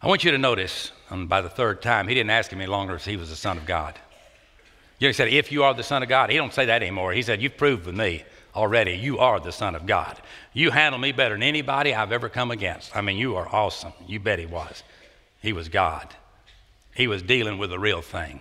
I 0.00 0.08
want 0.08 0.24
you 0.24 0.30
to 0.30 0.38
notice, 0.38 0.90
um, 1.10 1.26
by 1.26 1.42
the 1.42 1.50
third 1.50 1.82
time, 1.82 2.08
he 2.08 2.14
didn't 2.14 2.30
ask 2.30 2.50
him 2.50 2.60
any 2.60 2.70
longer 2.70 2.94
if 2.94 3.04
he 3.04 3.16
was 3.16 3.28
the 3.28 3.36
Son 3.36 3.58
of 3.58 3.66
God. 3.66 3.98
He 4.98 5.12
said, 5.12 5.28
if 5.28 5.52
you 5.52 5.62
are 5.64 5.74
the 5.74 5.82
Son 5.82 6.02
of 6.02 6.08
God. 6.08 6.30
He 6.30 6.36
don't 6.36 6.54
say 6.54 6.66
that 6.66 6.82
anymore. 6.82 7.12
He 7.12 7.22
said, 7.22 7.42
you've 7.42 7.56
proved 7.56 7.86
with 7.86 7.94
me 7.94 8.24
already 8.54 8.92
you 8.92 9.18
are 9.18 9.40
the 9.40 9.52
Son 9.52 9.74
of 9.74 9.86
God. 9.86 10.20
You 10.52 10.70
handle 10.70 10.98
me 10.98 11.12
better 11.12 11.34
than 11.34 11.42
anybody 11.42 11.94
I've 11.94 12.12
ever 12.12 12.28
come 12.28 12.50
against. 12.50 12.96
I 12.96 13.00
mean, 13.00 13.16
you 13.16 13.36
are 13.36 13.48
awesome. 13.48 13.92
You 14.06 14.20
bet 14.20 14.38
he 14.38 14.46
was. 14.46 14.82
He 15.42 15.52
was 15.52 15.68
God. 15.68 16.14
He 16.94 17.08
was 17.08 17.20
dealing 17.20 17.58
with 17.58 17.70
the 17.70 17.78
real 17.78 18.00
thing. 18.00 18.40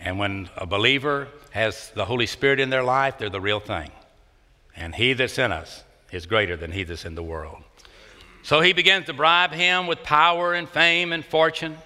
And 0.00 0.18
when 0.18 0.48
a 0.56 0.64
believer 0.64 1.28
has 1.50 1.90
the 1.94 2.04
Holy 2.04 2.26
Spirit 2.26 2.60
in 2.60 2.70
their 2.70 2.84
life, 2.84 3.18
they're 3.18 3.28
the 3.28 3.40
real 3.40 3.60
thing. 3.60 3.90
And 4.76 4.94
he 4.94 5.12
that's 5.12 5.38
in 5.38 5.50
us 5.50 5.82
is 6.12 6.26
greater 6.26 6.56
than 6.56 6.70
he 6.70 6.84
that's 6.84 7.04
in 7.04 7.16
the 7.16 7.22
world. 7.22 7.62
So 8.44 8.60
he 8.60 8.72
begins 8.72 9.06
to 9.06 9.12
bribe 9.12 9.52
him 9.52 9.86
with 9.88 10.02
power 10.04 10.54
and 10.54 10.68
fame 10.68 11.12
and 11.12 11.24
fortune. 11.24 11.78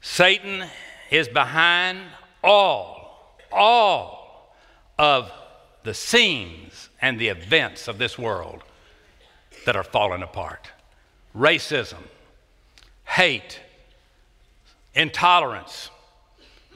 Satan 0.00 0.64
is 1.10 1.28
behind 1.28 1.98
all, 2.42 3.36
all 3.52 4.54
of 4.98 5.30
the 5.82 5.92
scenes 5.92 6.88
and 7.02 7.18
the 7.18 7.28
events 7.28 7.88
of 7.88 7.98
this 7.98 8.16
world 8.16 8.62
that 9.66 9.76
are 9.76 9.84
falling 9.84 10.22
apart 10.22 10.70
racism, 11.36 12.02
hate, 13.04 13.60
intolerance, 14.94 15.90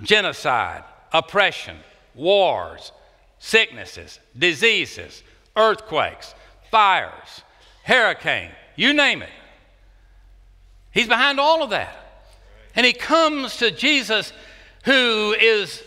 genocide, 0.02 0.84
oppression, 1.12 1.76
wars, 2.14 2.92
sicknesses, 3.38 4.20
diseases, 4.38 5.22
earthquakes, 5.56 6.34
fires, 6.70 7.42
hurricane, 7.84 8.50
you 8.76 8.92
name 8.92 9.22
it. 9.22 9.30
He's 10.92 11.08
behind 11.08 11.40
all 11.40 11.62
of 11.62 11.70
that. 11.70 11.96
And 12.74 12.86
he 12.86 12.92
comes 12.92 13.56
to 13.56 13.70
Jesus, 13.70 14.32
who 14.84 15.34
is 15.40 15.82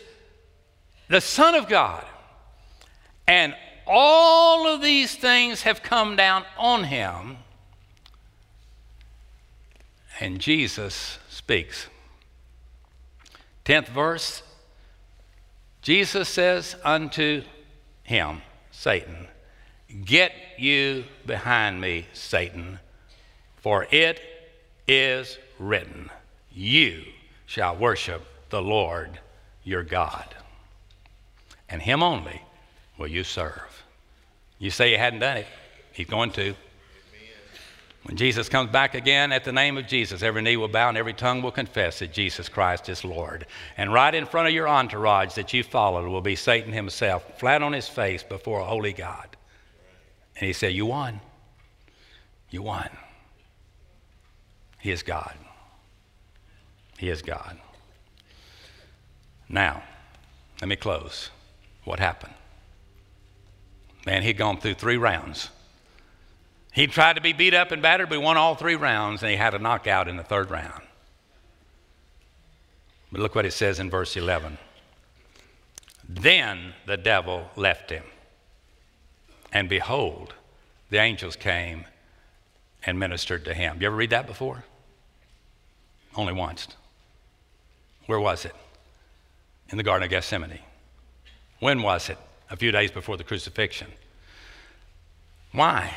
the 1.07 1.21
Son 1.21 1.55
of 1.55 1.67
God. 1.67 2.05
And 3.27 3.55
all 3.85 4.67
of 4.67 4.81
these 4.81 5.15
things 5.15 5.61
have 5.63 5.83
come 5.83 6.15
down 6.15 6.43
on 6.57 6.83
him 6.85 7.37
And 10.19 10.39
Jesus 10.39 11.19
speaks. 11.29 11.87
10th 13.65 13.87
verse 13.89 14.43
Jesus 15.83 16.29
says 16.29 16.77
unto 16.85 17.43
him, 18.03 18.41
Satan, 18.71 19.27
Get 20.05 20.31
you 20.57 21.03
behind 21.25 21.81
me, 21.81 22.07
Satan, 22.13 22.79
for 23.57 23.85
it 23.91 24.21
is 24.87 25.37
written, 25.59 26.09
You 26.51 27.03
shall 27.45 27.75
worship 27.75 28.25
the 28.49 28.61
Lord 28.61 29.19
your 29.65 29.83
God, 29.83 30.33
and 31.69 31.81
him 31.81 32.01
only 32.01 32.41
will 32.97 33.07
you 33.07 33.25
serve. 33.25 33.83
You 34.59 34.71
say 34.71 34.91
you 34.91 34.97
hadn't 34.97 35.19
done 35.19 35.37
it, 35.37 35.47
he's 35.91 36.07
going 36.07 36.31
to. 36.31 36.55
When 38.03 38.17
Jesus 38.17 38.49
comes 38.49 38.69
back 38.69 38.95
again, 38.95 39.31
at 39.31 39.45
the 39.45 39.53
name 39.53 39.77
of 39.77 39.87
Jesus, 39.87 40.23
every 40.23 40.41
knee 40.41 40.57
will 40.57 40.67
bow 40.67 40.89
and 40.89 40.97
every 40.97 41.13
tongue 41.13 41.41
will 41.41 41.51
confess 41.51 41.99
that 41.99 42.11
Jesus 42.11 42.49
Christ 42.49 42.89
is 42.89 43.05
Lord. 43.05 43.47
And 43.77 43.93
right 43.93 44.13
in 44.13 44.25
front 44.25 44.49
of 44.49 44.53
your 44.53 44.67
entourage 44.67 45.35
that 45.35 45.53
you 45.53 45.63
followed 45.63 46.09
will 46.09 46.21
be 46.21 46.35
Satan 46.35 46.73
himself, 46.73 47.39
flat 47.39 47.63
on 47.63 47.71
his 47.71 47.87
face 47.87 48.21
before 48.21 48.59
a 48.59 48.65
holy 48.65 48.91
God. 48.91 49.37
And 50.35 50.47
he 50.47 50.53
said, 50.53 50.73
You 50.73 50.85
won. 50.85 51.21
You 52.49 52.61
won. 52.61 52.89
He 54.79 54.91
is 54.91 55.01
God. 55.01 55.33
He 56.97 57.09
is 57.09 57.21
God. 57.21 57.57
Now, 59.47 59.81
let 60.59 60.67
me 60.67 60.75
close. 60.75 61.29
What 61.85 61.99
happened? 61.99 62.33
Man, 64.05 64.23
he'd 64.23 64.37
gone 64.37 64.59
through 64.59 64.73
three 64.73 64.97
rounds. 64.97 65.49
He 66.73 66.87
tried 66.87 67.13
to 67.13 67.21
be 67.21 67.33
beat 67.33 67.53
up 67.53 67.71
and 67.71 67.83
battered, 67.83 68.09
but 68.09 68.17
he 68.17 68.23
won 68.23 68.35
all 68.35 68.55
three 68.55 68.75
rounds, 68.75 69.21
and 69.21 69.29
he 69.29 69.37
had 69.37 69.53
a 69.53 69.59
knockout 69.59 70.07
in 70.07 70.17
the 70.17 70.23
third 70.23 70.49
round. 70.49 70.81
But 73.11 73.21
look 73.21 73.35
what 73.35 73.45
it 73.45 73.53
says 73.53 73.79
in 73.79 73.91
verse 73.91 74.17
11. 74.17 74.57
Then 76.09 76.73
the 76.87 76.97
devil 76.97 77.51
left 77.55 77.91
him, 77.91 78.03
and 79.51 79.69
behold, 79.69 80.33
the 80.89 80.97
angels 80.97 81.35
came 81.35 81.85
and 82.85 82.99
ministered 82.99 83.45
to 83.45 83.53
him. 83.53 83.79
You 83.79 83.87
ever 83.87 83.95
read 83.95 84.09
that 84.09 84.25
before? 84.25 84.63
Only 86.15 86.33
once. 86.33 86.67
Where 88.07 88.19
was 88.19 88.45
it? 88.45 88.55
In 89.69 89.77
the 89.77 89.83
Garden 89.83 90.03
of 90.03 90.09
Gethsemane. 90.09 90.59
When 91.59 91.83
was 91.83 92.09
it? 92.09 92.17
A 92.49 92.57
few 92.57 92.71
days 92.71 92.91
before 92.91 93.15
the 93.15 93.23
crucifixion. 93.23 93.87
Why? 95.51 95.93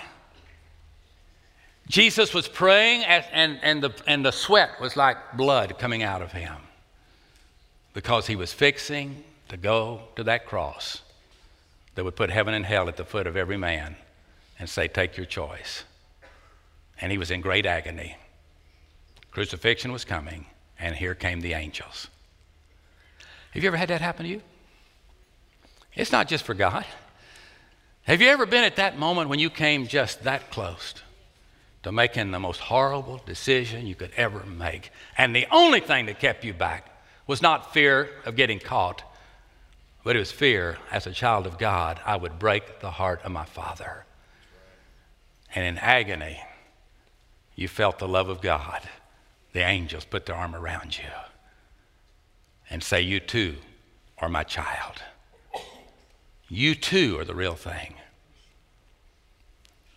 Jesus 1.89 2.35
was 2.35 2.49
praying, 2.49 3.05
and, 3.05 3.59
and, 3.63 3.83
the, 3.83 3.91
and 4.07 4.25
the 4.25 4.33
sweat 4.33 4.81
was 4.81 4.97
like 4.97 5.37
blood 5.37 5.79
coming 5.79 6.03
out 6.03 6.21
of 6.21 6.33
him 6.33 6.57
because 7.95 8.27
he 8.27 8.35
was 8.35 8.53
fixing 8.53 9.23
to 9.49 9.57
go 9.57 10.03
to 10.17 10.25
that 10.25 10.47
cross 10.47 11.03
that 11.95 12.05
would 12.05 12.17
put 12.17 12.31
heaven 12.31 12.55
and 12.55 12.67
hell 12.67 12.89
at 12.89 12.97
the 12.97 13.05
foot 13.05 13.27
of 13.27 13.37
every 13.37 13.57
man 13.57 13.97
and 14.59 14.69
say, 14.69 14.89
Take 14.89 15.17
your 15.17 15.27
choice. 15.27 15.85
And 17.01 17.13
he 17.13 17.19
was 17.19 17.31
in 17.31 17.41
great 17.41 17.67
agony. 17.67 18.17
Crucifixion 19.31 19.93
was 19.93 20.05
coming, 20.05 20.47
and 20.79 20.97
here 20.97 21.15
came 21.15 21.41
the 21.41 21.53
angels. 21.53 22.09
Have 23.53 23.63
you 23.63 23.69
ever 23.69 23.77
had 23.77 23.91
that 23.91 24.01
happen 24.01 24.25
to 24.25 24.31
you? 24.31 24.43
It's 25.95 26.13
not 26.13 26.27
just 26.27 26.45
for 26.45 26.55
God. 26.55 26.85
Have 28.05 28.21
you 28.21 28.29
ever 28.29 28.47
been 28.47 28.65
at 28.65 28.77
that 28.77 28.99
moment 28.99 29.29
when 29.29 29.39
you 29.39 29.51
came 29.51 29.87
just 29.87 30.25
that 30.25 30.51
close? 30.51 30.95
To 31.87 31.93
making 31.93 32.33
the 32.33 32.41
most 32.41 32.59
horrible 32.59 33.21
decision 33.27 33.87
you 33.87 33.95
could 33.95 34.11
ever 34.17 34.45
make. 34.45 34.91
And 35.17 35.37
the 35.37 35.47
only 35.53 35.79
thing 35.79 36.07
that 36.07 36.19
kept 36.19 36.45
you 36.45 36.53
back 36.53 36.91
was 37.29 37.41
not 37.41 37.73
fear 37.73 38.11
of 38.25 38.35
getting 38.35 38.59
caught, 38.59 39.05
but 40.03 40.17
it 40.17 40.19
was 40.19 40.33
fear 40.33 40.79
as 40.91 41.07
a 41.07 41.13
child 41.13 41.47
of 41.47 41.59
God, 41.59 42.01
I 42.05 42.17
would 42.17 42.41
break 42.41 42.81
the 42.81 42.91
heart 42.91 43.23
of 43.23 43.31
my 43.31 43.45
Father. 43.45 44.05
And 45.55 45.65
in 45.65 45.79
agony, 45.79 46.41
you 47.55 47.69
felt 47.69 48.01
the 48.01 48.09
love 48.09 48.29
of 48.29 48.41
God. 48.41 48.81
The 49.53 49.61
angels 49.61 50.05
put 50.05 50.27
their 50.27 50.35
arm 50.35 50.57
around 50.57 50.99
you 50.99 51.05
and 52.69 52.83
say, 52.83 53.01
You 53.01 53.21
too 53.21 53.59
are 54.19 54.29
my 54.29 54.43
child. 54.43 55.05
You 56.49 56.75
too 56.75 57.17
are 57.21 57.25
the 57.25 57.37
real 57.37 57.55
thing. 57.55 57.95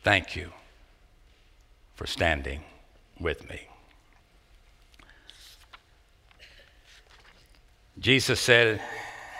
Thank 0.03 0.35
you 0.35 0.51
for 1.99 2.07
standing 2.07 2.61
with 3.19 3.49
me. 3.49 3.59
Jesus 7.99 8.39
said 8.39 8.79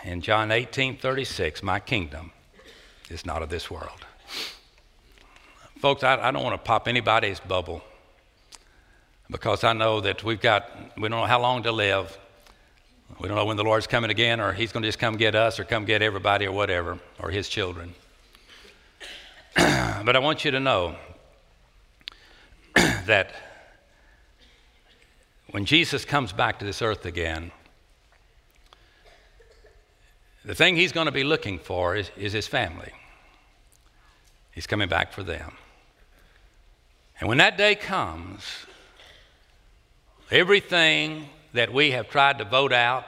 in 0.04 0.20
John 0.20 0.50
18 0.50 0.98
36, 0.98 1.62
My 1.62 1.80
kingdom 1.80 2.32
is 3.08 3.24
not 3.24 3.40
of 3.40 3.48
this 3.48 3.70
world. 3.70 4.04
Folks, 5.78 6.04
I, 6.04 6.20
I 6.20 6.30
don't 6.32 6.42
want 6.42 6.52
to 6.52 6.58
pop 6.58 6.86
anybody's 6.86 7.40
bubble 7.40 7.82
because 9.30 9.64
I 9.64 9.72
know 9.72 10.02
that 10.02 10.22
we've 10.22 10.38
got, 10.38 10.70
we 10.98 11.08
don't 11.08 11.18
know 11.18 11.24
how 11.24 11.40
long 11.40 11.62
to 11.62 11.72
live. 11.72 12.18
We 13.18 13.28
don't 13.28 13.38
know 13.38 13.46
when 13.46 13.56
the 13.56 13.64
Lord's 13.64 13.86
coming 13.86 14.10
again, 14.10 14.38
or 14.38 14.52
He's 14.52 14.70
going 14.70 14.82
to 14.82 14.88
just 14.88 14.98
come 14.98 15.16
get 15.16 15.34
us, 15.34 15.58
or 15.58 15.64
come 15.64 15.86
get 15.86 16.02
everybody, 16.02 16.44
or 16.44 16.52
whatever, 16.52 16.98
or 17.18 17.30
His 17.30 17.48
children. 17.48 17.94
but 19.56 20.14
I 20.14 20.18
want 20.18 20.44
you 20.44 20.50
to 20.50 20.60
know 20.60 20.96
that 23.06 23.32
when 25.50 25.64
Jesus 25.64 26.04
comes 26.04 26.32
back 26.32 26.58
to 26.60 26.64
this 26.64 26.80
earth 26.80 27.04
again, 27.06 27.50
the 30.44 30.54
thing 30.54 30.76
he's 30.76 30.92
going 30.92 31.06
to 31.06 31.12
be 31.12 31.24
looking 31.24 31.58
for 31.58 31.96
is, 31.96 32.10
is 32.16 32.32
his 32.32 32.46
family. 32.46 32.92
He's 34.52 34.66
coming 34.66 34.88
back 34.88 35.12
for 35.12 35.22
them. 35.22 35.52
And 37.18 37.28
when 37.28 37.38
that 37.38 37.58
day 37.58 37.74
comes, 37.74 38.44
everything 40.30 41.28
that 41.52 41.72
we 41.72 41.90
have 41.90 42.08
tried 42.08 42.38
to 42.38 42.44
vote 42.44 42.72
out, 42.72 43.04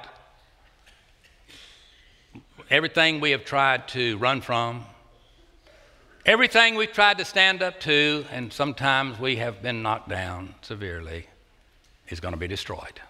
everything 2.70 3.20
we 3.20 3.30
have 3.30 3.44
tried 3.44 3.88
to 3.88 4.18
run 4.18 4.40
from, 4.40 4.84
Everything 6.24 6.76
we've 6.76 6.92
tried 6.92 7.18
to 7.18 7.24
stand 7.24 7.64
up 7.64 7.80
to, 7.80 8.24
and 8.30 8.52
sometimes 8.52 9.18
we 9.18 9.36
have 9.36 9.60
been 9.60 9.82
knocked 9.82 10.08
down 10.08 10.54
severely, 10.62 11.26
is 12.08 12.20
going 12.20 12.32
to 12.32 12.38
be 12.38 12.46
destroyed. 12.46 13.00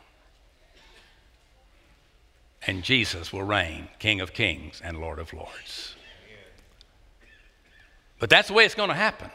And 2.67 2.83
Jesus 2.83 3.31
will 3.31 3.43
reign 3.43 3.89
King 3.99 4.23
of 4.23 4.33
kings 4.33 4.81
and 4.83 4.99
Lord 4.99 5.19
of 5.19 5.35
lords. 5.35 5.95
But 8.19 8.31
that's 8.31 8.49
the 8.49 8.55
way 8.55 8.65
it's 8.65 8.75
going 8.75 8.89
to 8.89 8.95
happen. 8.95 9.31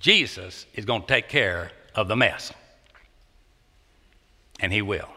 Jesus 0.00 0.64
is 0.74 0.86
going 0.86 1.02
to 1.02 1.06
take 1.06 1.28
care 1.28 1.72
of 1.94 2.08
the 2.08 2.16
mess. 2.16 2.54
And 4.60 4.72
He 4.72 4.80
will. 4.80 5.08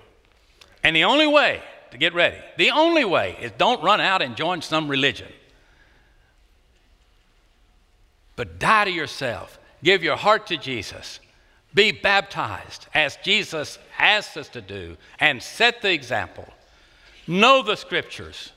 And 0.83 0.93
the 0.93 1.05
only 1.05 1.27
way 1.27 1.61
to 1.91 1.97
get 1.97 2.13
ready, 2.13 2.37
the 2.57 2.71
only 2.71 3.05
way 3.05 3.37
is 3.39 3.51
don't 3.57 3.81
run 3.81 4.01
out 4.01 4.21
and 4.21 4.35
join 4.35 4.61
some 4.61 4.89
religion. 4.89 5.31
But 8.35 8.59
die 8.59 8.85
to 8.85 8.91
yourself. 8.91 9.59
Give 9.83 10.03
your 10.03 10.17
heart 10.17 10.47
to 10.47 10.57
Jesus. 10.57 11.19
Be 11.73 11.91
baptized 11.91 12.87
as 12.93 13.17
Jesus 13.17 13.77
asks 13.99 14.37
us 14.37 14.49
to 14.49 14.61
do 14.61 14.97
and 15.19 15.43
set 15.43 15.81
the 15.81 15.91
example. 15.91 16.47
Know 17.27 17.61
the 17.61 17.75
scriptures. 17.75 18.51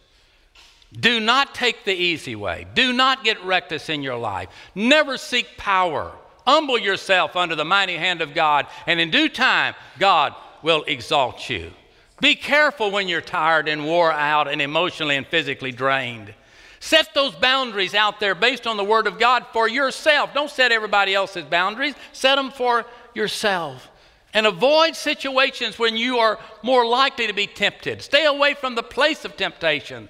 Do 0.93 1.21
not 1.21 1.55
take 1.55 1.85
the 1.85 1.95
easy 1.95 2.35
way. 2.35 2.67
Do 2.75 2.93
not 2.93 3.25
get 3.25 3.43
reckless 3.45 3.89
in 3.89 4.03
your 4.03 4.17
life. 4.17 4.49
Never 4.75 5.19
seek 5.19 5.57
power. 5.57 6.13
Humble 6.47 6.79
yourself 6.79 7.37
under 7.37 7.55
the 7.55 7.65
mighty 7.65 7.97
hand 7.97 8.23
of 8.23 8.35
God, 8.35 8.67
and 8.87 8.99
in 8.99 9.11
due 9.11 9.29
time, 9.29 9.75
God 9.99 10.35
will 10.63 10.83
exalt 10.85 11.51
you. 11.51 11.73
Be 12.21 12.35
careful 12.35 12.91
when 12.91 13.07
you're 13.07 13.21
tired 13.21 13.69
and 13.69 13.85
wore 13.85 14.11
out 14.11 14.49
and 14.49 14.63
emotionally 14.63 15.17
and 15.17 15.27
physically 15.27 15.73
drained. 15.73 16.33
Set 16.81 17.13
those 17.15 17.35
boundaries 17.35 17.95
out 17.95 18.21
there 18.21 18.35
based 18.35 18.67
on 18.67 18.77
the 18.77 18.85
Word 18.85 19.07
of 19.07 19.19
God 19.19 19.47
for 19.53 19.69
yourself. 19.69 20.33
Don't 20.33 20.51
set 20.51 20.71
everybody 20.71 21.15
else's 21.15 21.45
boundaries, 21.45 21.95
set 22.13 22.37
them 22.37 22.51
for 22.51 22.87
yourself. 23.15 23.91
And 24.35 24.47
avoid 24.47 24.95
situations 24.95 25.79
when 25.79 25.97
you 25.97 26.19
are 26.19 26.39
more 26.63 26.87
likely 26.87 27.27
to 27.27 27.33
be 27.33 27.47
tempted. 27.47 28.03
Stay 28.03 28.27
away 28.27 28.55
from 28.55 28.75
the 28.75 28.83
place 28.83 29.25
of 29.25 29.37
temptation. 29.37 30.09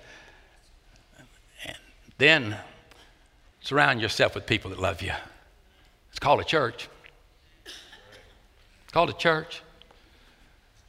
And 1.64 1.76
then 2.18 2.56
surround 3.62 4.00
yourself 4.00 4.34
with 4.34 4.44
people 4.44 4.70
that 4.70 4.80
love 4.80 5.02
you. 5.02 5.12
It's 6.10 6.18
called 6.18 6.40
a 6.40 6.44
church. 6.44 6.88
It's 7.64 8.92
called 8.92 9.10
a 9.10 9.14
church. 9.14 9.62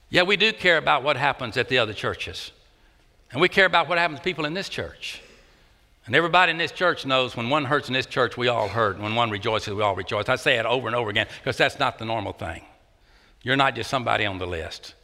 Yeah, 0.10 0.24
we 0.24 0.38
do 0.38 0.52
care 0.52 0.78
about 0.78 1.04
what 1.04 1.16
happens 1.16 1.56
at 1.56 1.70
the 1.70 1.78
other 1.78 1.94
churches. 1.94 2.52
And 3.32 3.40
we 3.40 3.48
care 3.48 3.66
about 3.66 3.88
what 3.88 4.00
happens 4.00 4.20
to 4.20 4.24
people 4.24 4.46
in 4.46 4.56
this 4.56 4.70
church. 4.70 5.22
And 6.06 6.16
everybody 6.16 6.52
in 6.52 6.58
this 6.58 6.72
church 6.72 7.06
knows 7.06 7.36
when 7.36 7.50
one 7.50 7.66
hurts 7.66 7.88
in 7.88 7.94
this 7.94 8.06
church, 8.06 8.38
we 8.38 8.48
all 8.48 8.68
hurt. 8.68 9.00
When 9.00 9.16
one 9.16 9.30
rejoices, 9.30 9.74
we 9.74 9.84
all 9.84 9.96
rejoice. 9.96 10.28
I 10.28 10.38
say 10.38 10.58
it 10.58 10.66
over 10.66 10.88
and 10.88 10.96
over 10.96 11.10
again 11.10 11.28
because 11.40 11.58
that's 11.58 11.78
not 11.80 12.00
the 12.00 12.06
normal 12.06 12.34
thing. 12.34 12.64
You're 13.44 13.56
not 13.56 13.76
just 13.76 13.90
somebody 13.90 14.26
on 14.26 14.38
the 14.40 14.48
list. 14.48 14.96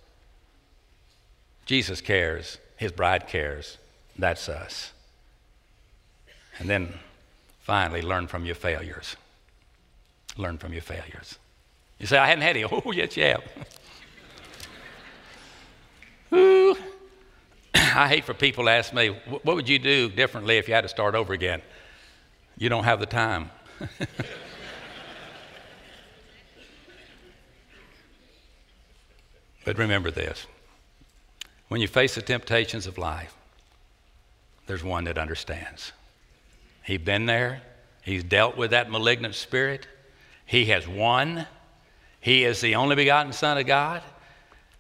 Jesus 1.66 2.02
cares, 2.02 2.58
his 2.78 2.92
bride 2.92 3.28
cares. 3.28 3.78
That's 4.18 4.50
us. 4.50 4.92
And 6.60 6.70
then 6.70 6.94
finally, 7.62 8.02
learn 8.02 8.28
from 8.28 8.46
your 8.46 8.56
failures. 8.56 9.16
Learn 10.38 10.58
from 10.58 10.74
your 10.74 10.82
failures. 10.82 11.38
You 12.00 12.08
say, 12.08 12.18
I 12.18 12.28
hadn't 12.28 12.44
had 12.44 12.58
any. 12.58 12.66
Oh, 12.72 12.92
yes, 12.92 13.16
you 13.18 13.24
have. 13.24 13.44
Ooh. 16.34 16.76
I 17.96 18.08
hate 18.08 18.24
for 18.24 18.34
people 18.34 18.64
to 18.66 18.72
ask 18.72 18.94
me, 18.94 19.10
what 19.10 19.56
would 19.56 19.68
you 19.68 19.80
do 19.80 20.10
differently 20.10 20.58
if 20.58 20.68
you 20.68 20.74
had 20.74 20.82
to 20.82 20.88
start 20.88 21.14
over 21.14 21.34
again? 21.34 21.62
You 22.58 22.70
don't 22.70 22.86
have 22.86 23.02
the 23.02 23.06
time. 23.06 23.52
but 29.66 29.78
remember 29.78 30.10
this 30.10 30.48
when 31.68 31.82
you 31.82 31.88
face 31.88 32.16
the 32.16 32.22
temptations 32.22 32.88
of 32.88 32.98
life, 32.98 33.36
there's 34.68 34.84
one 34.84 35.04
that 35.06 35.18
understands. 35.18 35.92
He's 36.84 37.00
been 37.00 37.26
there, 37.26 37.62
he's 38.04 38.24
dealt 38.24 38.56
with 38.56 38.72
that 38.72 38.90
malignant 38.90 39.36
spirit, 39.36 39.88
he 40.46 40.66
has 40.66 40.88
won. 40.88 41.46
He 42.22 42.44
is 42.44 42.62
the 42.62 42.76
only 42.76 42.96
begotten 42.96 43.34
Son 43.34 43.58
of 43.58 43.68
God, 43.68 44.02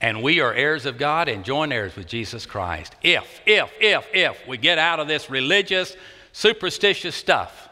and 0.01 0.21
we 0.21 0.39
are 0.39 0.53
heirs 0.53 0.85
of 0.85 0.97
God 0.97 1.29
and 1.29 1.43
joint 1.45 1.71
heirs 1.71 1.95
with 1.95 2.07
Jesus 2.07 2.45
Christ. 2.45 2.95
If, 3.01 3.41
if, 3.45 3.71
if, 3.79 4.07
if 4.13 4.47
we 4.47 4.57
get 4.57 4.77
out 4.77 4.99
of 4.99 5.07
this 5.07 5.29
religious, 5.29 5.95
superstitious 6.31 7.15
stuff 7.15 7.69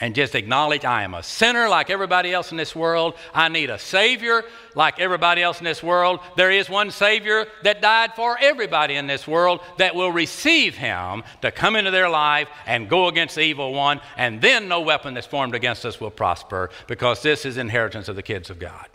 and 0.00 0.14
just 0.14 0.34
acknowledge 0.34 0.84
I 0.84 1.02
am 1.02 1.14
a 1.14 1.22
sinner 1.22 1.68
like 1.68 1.90
everybody 1.90 2.32
else 2.32 2.50
in 2.50 2.56
this 2.56 2.74
world. 2.74 3.14
I 3.34 3.48
need 3.48 3.70
a 3.70 3.78
Savior 3.78 4.44
like 4.74 4.98
everybody 4.98 5.42
else 5.42 5.58
in 5.58 5.64
this 5.64 5.82
world. 5.82 6.20
There 6.36 6.50
is 6.50 6.70
one 6.70 6.90
Savior 6.90 7.46
that 7.62 7.82
died 7.82 8.14
for 8.16 8.36
everybody 8.40 8.94
in 8.94 9.06
this 9.06 9.28
world 9.28 9.60
that 9.78 9.94
will 9.94 10.10
receive 10.10 10.74
Him 10.74 11.22
to 11.42 11.50
come 11.50 11.76
into 11.76 11.90
their 11.90 12.08
life 12.08 12.48
and 12.66 12.88
go 12.88 13.08
against 13.08 13.34
the 13.34 13.42
evil 13.42 13.74
one, 13.74 14.00
and 14.16 14.40
then 14.40 14.68
no 14.68 14.80
weapon 14.80 15.14
that's 15.14 15.26
formed 15.26 15.54
against 15.54 15.84
us 15.84 16.00
will 16.00 16.10
prosper 16.10 16.70
because 16.86 17.22
this 17.22 17.44
is 17.44 17.58
inheritance 17.58 18.08
of 18.08 18.16
the 18.16 18.22
kids 18.22 18.48
of 18.48 18.58
God. 18.58 18.89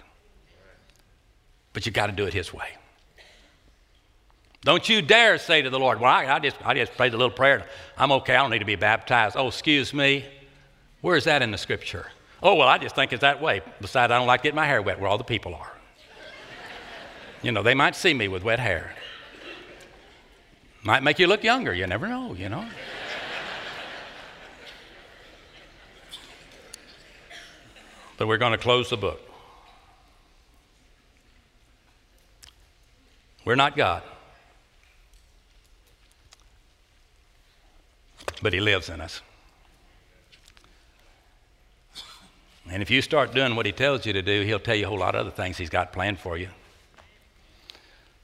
But 1.76 1.86
you 1.86 1.92
got 1.92 2.08
to 2.08 2.14
do 2.14 2.26
it 2.26 2.34
His 2.34 2.54
way. 2.54 2.70
Don't 4.64 4.88
you 4.90 5.04
dare 5.04 5.38
say 5.38 5.62
to 5.62 5.70
the 5.70 5.78
Lord, 5.78 6.00
Well, 6.00 6.10
I, 6.10 6.26
I, 6.26 6.40
just, 6.40 6.56
I 6.66 6.74
just 6.74 6.94
prayed 6.96 7.14
a 7.14 7.18
little 7.18 7.36
prayer. 7.36 7.68
I'm 7.98 8.12
okay. 8.14 8.34
I 8.36 8.42
don't 8.42 8.50
need 8.50 8.60
to 8.60 8.66
be 8.66 8.76
baptized. 8.76 9.36
Oh, 9.38 9.50
excuse 9.50 9.94
me. 9.94 10.26
Where 11.02 11.18
is 11.18 11.26
that 11.26 11.44
in 11.44 11.52
the 11.52 11.58
scripture? 11.58 12.08
Oh, 12.42 12.56
well, 12.56 12.68
I 12.68 12.78
just 12.78 12.96
think 12.96 13.12
it's 13.12 13.22
that 13.22 13.42
way. 13.42 13.62
Besides, 13.82 14.10
I 14.10 14.18
don't 14.18 14.26
like 14.26 14.42
getting 14.42 14.56
my 14.56 14.66
hair 14.66 14.82
wet 14.82 15.00
where 15.00 15.10
all 15.10 15.18
the 15.18 15.24
people 15.26 15.54
are. 15.54 15.72
you 17.44 17.52
know, 17.52 17.62
they 17.62 17.76
might 17.76 17.96
see 17.96 18.14
me 18.14 18.30
with 18.30 18.44
wet 18.44 18.60
hair. 18.60 18.96
Might 20.82 21.04
make 21.04 21.20
you 21.20 21.28
look 21.28 21.44
younger. 21.44 21.74
You 21.74 21.88
never 21.88 22.08
know, 22.08 22.34
you 22.34 22.48
know. 22.48 22.66
but 28.18 28.28
we're 28.28 28.38
going 28.38 28.54
to 28.54 28.58
close 28.58 28.90
the 28.90 28.98
book. 28.98 29.20
We're 33.46 33.56
not 33.56 33.78
God. 33.78 34.04
But 38.42 38.54
He 38.54 38.60
lives 38.60 38.90
in 38.90 39.00
us. 39.00 39.22
And 42.70 42.82
if 42.82 42.90
you 42.90 43.02
start 43.02 43.34
doing 43.34 43.56
what 43.56 43.66
he 43.66 43.72
tells 43.72 44.06
you 44.06 44.14
to 44.14 44.22
do, 44.22 44.42
he'll 44.42 44.60
tell 44.60 44.76
you 44.76 44.86
a 44.86 44.90
whole 44.90 44.98
lot 44.98 45.16
of 45.16 45.22
other 45.22 45.32
things 45.32 45.58
he's 45.58 45.70
got 45.70 45.94
planned 45.94 46.20
for 46.20 46.38
you. 46.38 46.50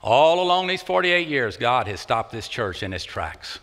All 0.01 0.41
along 0.41 0.65
these 0.65 0.81
48 0.81 1.27
years, 1.27 1.57
God 1.57 1.87
has 1.87 1.99
stopped 1.99 2.31
this 2.31 2.47
church 2.47 2.81
in 2.81 2.91
its 2.91 3.03
tracks 3.03 3.59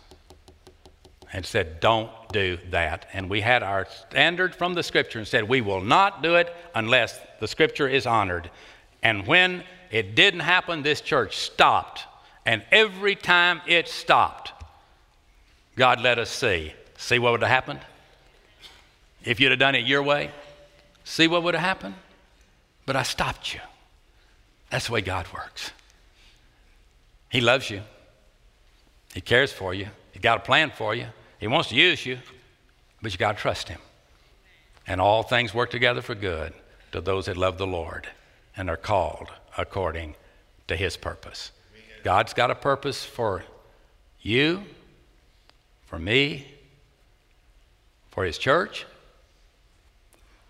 and 1.33 1.45
said, 1.45 1.81
Don't 1.81 2.09
do 2.31 2.57
that. 2.69 3.07
And 3.11 3.29
we 3.29 3.41
had 3.41 3.61
our 3.61 3.87
standard 4.09 4.55
from 4.55 4.73
the 4.73 4.83
scripture 4.83 5.19
and 5.19 5.27
said, 5.27 5.49
We 5.49 5.59
will 5.59 5.81
not 5.81 6.23
do 6.23 6.35
it 6.35 6.55
unless 6.73 7.19
the 7.41 7.47
scripture 7.47 7.89
is 7.89 8.05
honored. 8.05 8.49
And 9.03 9.27
when 9.27 9.63
it 9.91 10.15
didn't 10.15 10.41
happen, 10.41 10.83
this 10.83 11.01
church 11.01 11.37
stopped. 11.37 12.03
And 12.45 12.63
every 12.71 13.15
time 13.15 13.61
it 13.67 13.87
stopped, 13.87 14.53
God 15.75 16.01
let 16.01 16.19
us 16.19 16.29
see. 16.29 16.73
See 16.97 17.19
what 17.19 17.31
would 17.31 17.41
have 17.41 17.49
happened? 17.49 17.79
If 19.23 19.39
you'd 19.39 19.51
have 19.51 19.59
done 19.59 19.75
it 19.75 19.85
your 19.85 20.01
way, 20.01 20.31
See 21.09 21.27
what 21.27 21.41
would 21.41 21.55
have 21.55 21.63
happened? 21.63 21.95
But 22.85 22.95
I 22.95 23.01
stopped 23.01 23.51
you. 23.51 23.61
That's 24.69 24.85
the 24.85 24.93
way 24.93 25.01
God 25.01 25.25
works. 25.33 25.71
He 27.29 27.41
loves 27.41 27.71
you, 27.71 27.81
He 29.15 29.19
cares 29.19 29.51
for 29.51 29.73
you, 29.73 29.87
He 30.11 30.19
got 30.19 30.37
a 30.37 30.41
plan 30.41 30.69
for 30.69 30.93
you, 30.93 31.07
He 31.39 31.47
wants 31.47 31.69
to 31.69 31.75
use 31.75 32.05
you, 32.05 32.19
but 33.01 33.11
you 33.11 33.17
got 33.17 33.37
to 33.37 33.41
trust 33.41 33.69
Him. 33.69 33.79
And 34.85 35.01
all 35.01 35.23
things 35.23 35.51
work 35.51 35.71
together 35.71 36.03
for 36.03 36.13
good 36.13 36.53
to 36.91 37.01
those 37.01 37.25
that 37.25 37.37
love 37.37 37.57
the 37.57 37.65
Lord 37.65 38.07
and 38.55 38.69
are 38.69 38.77
called 38.77 39.29
according 39.59 40.15
to 40.67 40.75
His 40.75 40.97
purpose. 40.97 41.51
God's 42.03 42.33
got 42.33 42.49
a 42.49 42.55
purpose 42.55 43.03
for 43.03 43.43
you, 44.21 44.63
for 45.85 45.99
me, 45.99 46.47
for 48.11 48.23
His 48.23 48.37
church, 48.37 48.85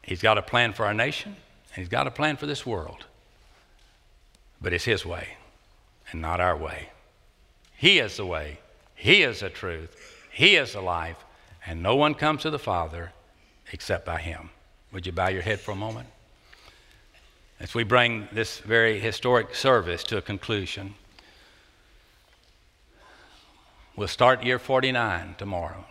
He's 0.02 0.22
got 0.22 0.38
a 0.38 0.42
plan 0.42 0.74
for 0.74 0.86
our 0.86 0.94
nation, 0.94 1.36
and 1.70 1.76
He's 1.76 1.90
got 1.90 2.08
a 2.08 2.12
plan 2.12 2.38
for 2.38 2.46
this 2.46 2.66
world. 2.66 3.06
But 4.62 4.74
it's 4.74 4.86
His 4.86 5.06
way 5.06 5.38
and 6.12 6.22
not 6.22 6.40
our 6.40 6.58
way. 6.58 6.90
He 7.76 8.00
is 8.00 8.18
the 8.18 8.26
way, 8.26 8.60
He 8.96 9.24
is 9.24 9.42
the 9.42 9.50
truth, 9.50 9.96
He 10.32 10.56
is 10.56 10.74
the 10.74 10.82
life, 10.82 11.24
and 11.66 11.84
no 11.84 11.96
one 11.96 12.16
comes 12.16 12.42
to 12.42 12.50
the 12.50 12.60
Father 12.60 13.12
except 13.72 14.06
by 14.06 14.20
Him. 14.20 14.50
Would 14.92 15.06
you 15.06 15.12
bow 15.12 15.28
your 15.30 15.44
head 15.44 15.60
for 15.60 15.72
a 15.72 15.76
moment? 15.76 16.08
As 17.60 17.74
we 17.74 17.84
bring 17.84 18.30
this 18.32 18.60
very 18.60 19.00
historic 19.00 19.54
service 19.54 20.04
to 20.06 20.18
a 20.18 20.22
conclusion, 20.22 20.96
we'll 23.98 24.08
start 24.08 24.44
year 24.44 24.60
49 24.60 25.36
tomorrow. 25.38 25.86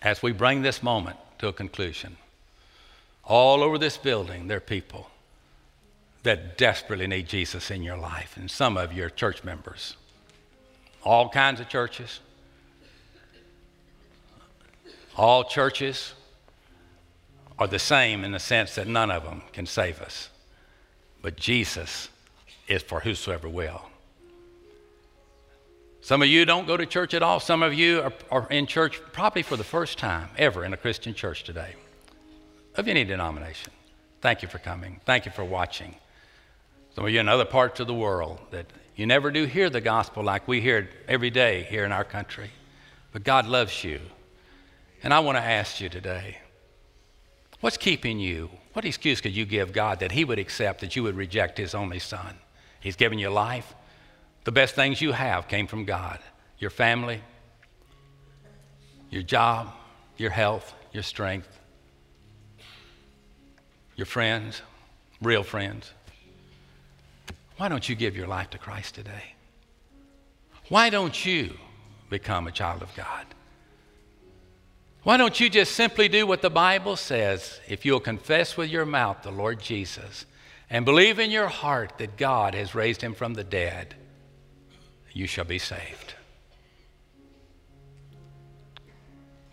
As 0.00 0.22
we 0.22 0.30
bring 0.30 0.62
this 0.62 0.80
moment 0.80 1.16
to 1.38 1.48
a 1.48 1.52
conclusion, 1.52 2.16
all 3.24 3.64
over 3.64 3.78
this 3.78 3.96
building, 3.96 4.46
there 4.46 4.58
are 4.58 4.60
people 4.60 5.10
that 6.22 6.56
desperately 6.56 7.08
need 7.08 7.28
Jesus 7.28 7.70
in 7.70 7.82
your 7.82 7.96
life, 7.96 8.36
and 8.36 8.48
some 8.48 8.76
of 8.76 8.92
you 8.92 9.04
are 9.04 9.10
church 9.10 9.42
members. 9.42 9.96
All 11.02 11.28
kinds 11.28 11.58
of 11.58 11.68
churches. 11.68 12.20
All 15.16 15.44
churches 15.44 16.14
are 17.58 17.66
the 17.66 17.78
same 17.78 18.24
in 18.24 18.30
the 18.30 18.38
sense 18.38 18.76
that 18.76 18.86
none 18.86 19.10
of 19.10 19.24
them 19.24 19.42
can 19.52 19.66
save 19.66 20.00
us. 20.00 20.28
But 21.24 21.36
Jesus 21.36 22.10
is 22.68 22.82
for 22.82 23.00
whosoever 23.00 23.48
will. 23.48 23.80
Some 26.02 26.20
of 26.20 26.28
you 26.28 26.44
don't 26.44 26.66
go 26.66 26.76
to 26.76 26.84
church 26.84 27.14
at 27.14 27.22
all. 27.22 27.40
Some 27.40 27.62
of 27.62 27.72
you 27.72 28.02
are, 28.02 28.12
are 28.30 28.46
in 28.50 28.66
church 28.66 29.00
probably 29.10 29.40
for 29.40 29.56
the 29.56 29.64
first 29.64 29.96
time 29.96 30.28
ever 30.36 30.66
in 30.66 30.74
a 30.74 30.76
Christian 30.76 31.14
church 31.14 31.42
today 31.44 31.76
of 32.74 32.88
any 32.88 33.04
denomination. 33.04 33.72
Thank 34.20 34.42
you 34.42 34.48
for 34.48 34.58
coming. 34.58 35.00
Thank 35.06 35.24
you 35.24 35.32
for 35.32 35.46
watching. 35.46 35.96
Some 36.94 37.06
of 37.06 37.10
you 37.10 37.20
in 37.20 37.28
other 37.30 37.46
parts 37.46 37.80
of 37.80 37.86
the 37.86 37.94
world 37.94 38.38
that 38.50 38.66
you 38.94 39.06
never 39.06 39.30
do 39.30 39.46
hear 39.46 39.70
the 39.70 39.80
gospel 39.80 40.22
like 40.22 40.46
we 40.46 40.60
hear 40.60 40.76
it 40.80 40.88
every 41.08 41.30
day 41.30 41.62
here 41.70 41.86
in 41.86 41.92
our 41.92 42.04
country. 42.04 42.50
But 43.12 43.24
God 43.24 43.46
loves 43.46 43.82
you. 43.82 43.98
And 45.02 45.14
I 45.14 45.20
want 45.20 45.38
to 45.38 45.42
ask 45.42 45.80
you 45.80 45.88
today 45.88 46.36
what's 47.60 47.78
keeping 47.78 48.18
you? 48.18 48.50
What 48.74 48.84
excuse 48.84 49.20
could 49.20 49.34
you 49.34 49.46
give 49.46 49.72
God 49.72 50.00
that 50.00 50.12
He 50.12 50.24
would 50.24 50.38
accept 50.38 50.80
that 50.82 50.94
you 50.94 51.02
would 51.02 51.16
reject 51.16 51.58
His 51.58 51.74
only 51.74 51.98
Son? 51.98 52.36
He's 52.80 52.96
given 52.96 53.18
you 53.18 53.30
life. 53.30 53.74
The 54.44 54.52
best 54.52 54.74
things 54.74 55.00
you 55.00 55.12
have 55.12 55.48
came 55.48 55.66
from 55.66 55.84
God 55.84 56.18
your 56.58 56.70
family, 56.70 57.20
your 59.10 59.22
job, 59.22 59.72
your 60.16 60.30
health, 60.30 60.72
your 60.92 61.02
strength 61.02 61.48
your 63.96 64.06
friends, 64.06 64.62
real 65.22 65.42
friends. 65.42 65.92
Why 67.56 67.68
don't 67.68 67.88
you 67.88 67.94
give 67.94 68.16
your 68.16 68.26
life 68.26 68.50
to 68.50 68.58
Christ 68.58 68.94
today? 68.94 69.34
Why 70.68 70.90
don't 70.90 71.24
you 71.24 71.54
become 72.10 72.46
a 72.46 72.52
child 72.52 72.82
of 72.82 72.94
God? 72.96 73.26
Why 75.04 75.18
don't 75.18 75.38
you 75.38 75.50
just 75.50 75.74
simply 75.74 76.08
do 76.08 76.26
what 76.26 76.40
the 76.40 76.48
Bible 76.48 76.96
says? 76.96 77.60
If 77.68 77.84
you'll 77.84 78.00
confess 78.00 78.56
with 78.56 78.70
your 78.70 78.86
mouth 78.86 79.22
the 79.22 79.30
Lord 79.30 79.60
Jesus 79.60 80.24
and 80.70 80.86
believe 80.86 81.18
in 81.18 81.30
your 81.30 81.48
heart 81.48 81.98
that 81.98 82.16
God 82.16 82.54
has 82.54 82.74
raised 82.74 83.02
him 83.02 83.12
from 83.12 83.34
the 83.34 83.44
dead, 83.44 83.94
you 85.12 85.26
shall 85.26 85.44
be 85.44 85.58
saved. 85.58 86.14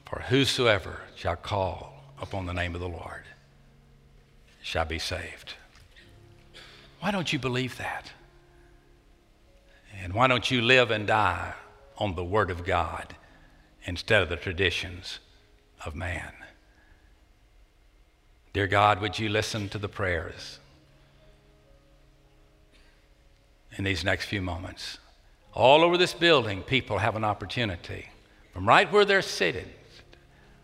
For 0.06 0.22
whosoever 0.22 1.02
shall 1.18 1.36
call 1.36 2.02
upon 2.22 2.46
the 2.46 2.54
name 2.54 2.74
of 2.74 2.82
the 2.82 2.88
Lord 2.88 3.24
shall 4.62 4.86
be 4.86 5.00
saved. 5.00 5.56
Why 7.02 7.12
don't 7.12 7.34
you 7.34 7.40
believe 7.40 7.78
that? 7.78 8.10
And 10.02 10.14
why 10.14 10.28
don't 10.28 10.50
you 10.50 10.62
live 10.62 10.92
and 10.92 11.06
die 11.06 11.54
on 11.98 12.16
the 12.16 12.24
Word 12.24 12.50
of 12.52 12.64
God 12.64 13.16
instead 13.84 14.24
of 14.24 14.30
the 14.30 14.38
traditions 14.38 15.20
of 15.86 15.96
man? 15.96 16.34
Dear 18.54 18.68
God, 18.68 19.00
would 19.02 19.18
you 19.18 19.30
listen 19.30 19.70
to 19.70 19.78
the 19.78 19.88
prayers 19.88 20.60
in 23.78 23.84
these 23.84 24.04
next 24.04 24.26
few 24.26 24.42
moments? 24.42 24.98
All 25.54 25.84
over 25.84 25.98
this 25.98 26.14
building, 26.14 26.62
people 26.62 26.98
have 26.98 27.16
an 27.16 27.24
opportunity 27.24 28.10
from 28.54 28.68
right 28.68 28.92
where 28.92 29.06
they're 29.06 29.22
seated 29.22 29.70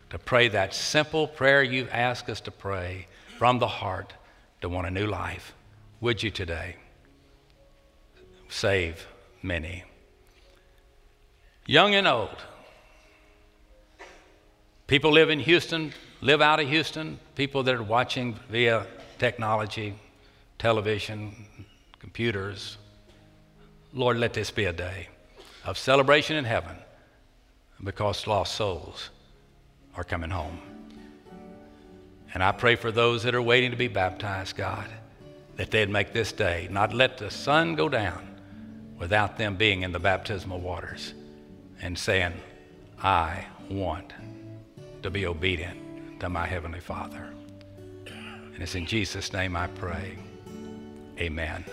to 0.09 0.19
pray 0.19 0.47
that 0.49 0.73
simple 0.73 1.27
prayer 1.27 1.63
you 1.63 1.87
ask 1.91 2.29
us 2.29 2.41
to 2.41 2.51
pray 2.51 3.07
from 3.37 3.59
the 3.59 3.67
heart 3.67 4.13
to 4.61 4.69
want 4.69 4.87
a 4.87 4.91
new 4.91 5.07
life. 5.07 5.53
Would 6.01 6.23
you 6.23 6.31
today 6.31 6.75
save 8.49 9.07
many? 9.41 9.83
Young 11.65 11.95
and 11.95 12.07
old. 12.07 12.43
People 14.87 15.11
live 15.11 15.29
in 15.29 15.41
Houston, 15.41 15.93
live 16.21 16.41
out 16.41 16.61
of 16.61 16.69
Houston, 16.69 17.19
people 17.35 17.61
that 17.63 17.75
are 17.75 17.83
watching 17.83 18.39
via 18.49 18.87
technology, 19.19 19.93
television, 20.57 21.35
computers. 21.99 22.77
Lord, 23.93 24.17
let 24.17 24.31
this 24.31 24.49
be 24.49 24.63
a 24.63 24.71
day 24.71 25.09
of 25.65 25.77
celebration 25.77 26.37
in 26.37 26.45
heaven 26.45 26.77
because 27.83 28.27
lost 28.27 28.55
souls 28.55 29.09
are 29.97 30.05
coming 30.05 30.29
home. 30.29 30.57
And 32.33 32.41
I 32.41 32.53
pray 32.53 32.77
for 32.77 32.89
those 32.89 33.23
that 33.23 33.35
are 33.35 33.41
waiting 33.41 33.71
to 33.71 33.77
be 33.77 33.89
baptized, 33.89 34.55
God, 34.55 34.87
that 35.57 35.69
they'd 35.69 35.89
make 35.89 36.13
this 36.13 36.31
day, 36.31 36.69
not 36.71 36.93
let 36.93 37.17
the 37.17 37.29
sun 37.29 37.75
go 37.75 37.89
down 37.89 38.25
without 38.97 39.37
them 39.37 39.57
being 39.57 39.81
in 39.81 39.91
the 39.91 39.99
baptismal 39.99 40.61
waters 40.61 41.13
and 41.81 41.97
saying, 41.97 42.33
I 43.03 43.45
want 43.69 44.13
to 45.03 45.09
be 45.09 45.25
obedient 45.25 46.19
to 46.19 46.29
my 46.29 46.45
Heavenly 46.45 46.79
Father. 46.79 47.33
And 48.05 48.63
it's 48.63 48.75
in 48.75 48.85
Jesus' 48.85 49.33
name 49.33 49.55
I 49.55 49.67
pray. 49.67 50.17
Amen. 51.19 51.65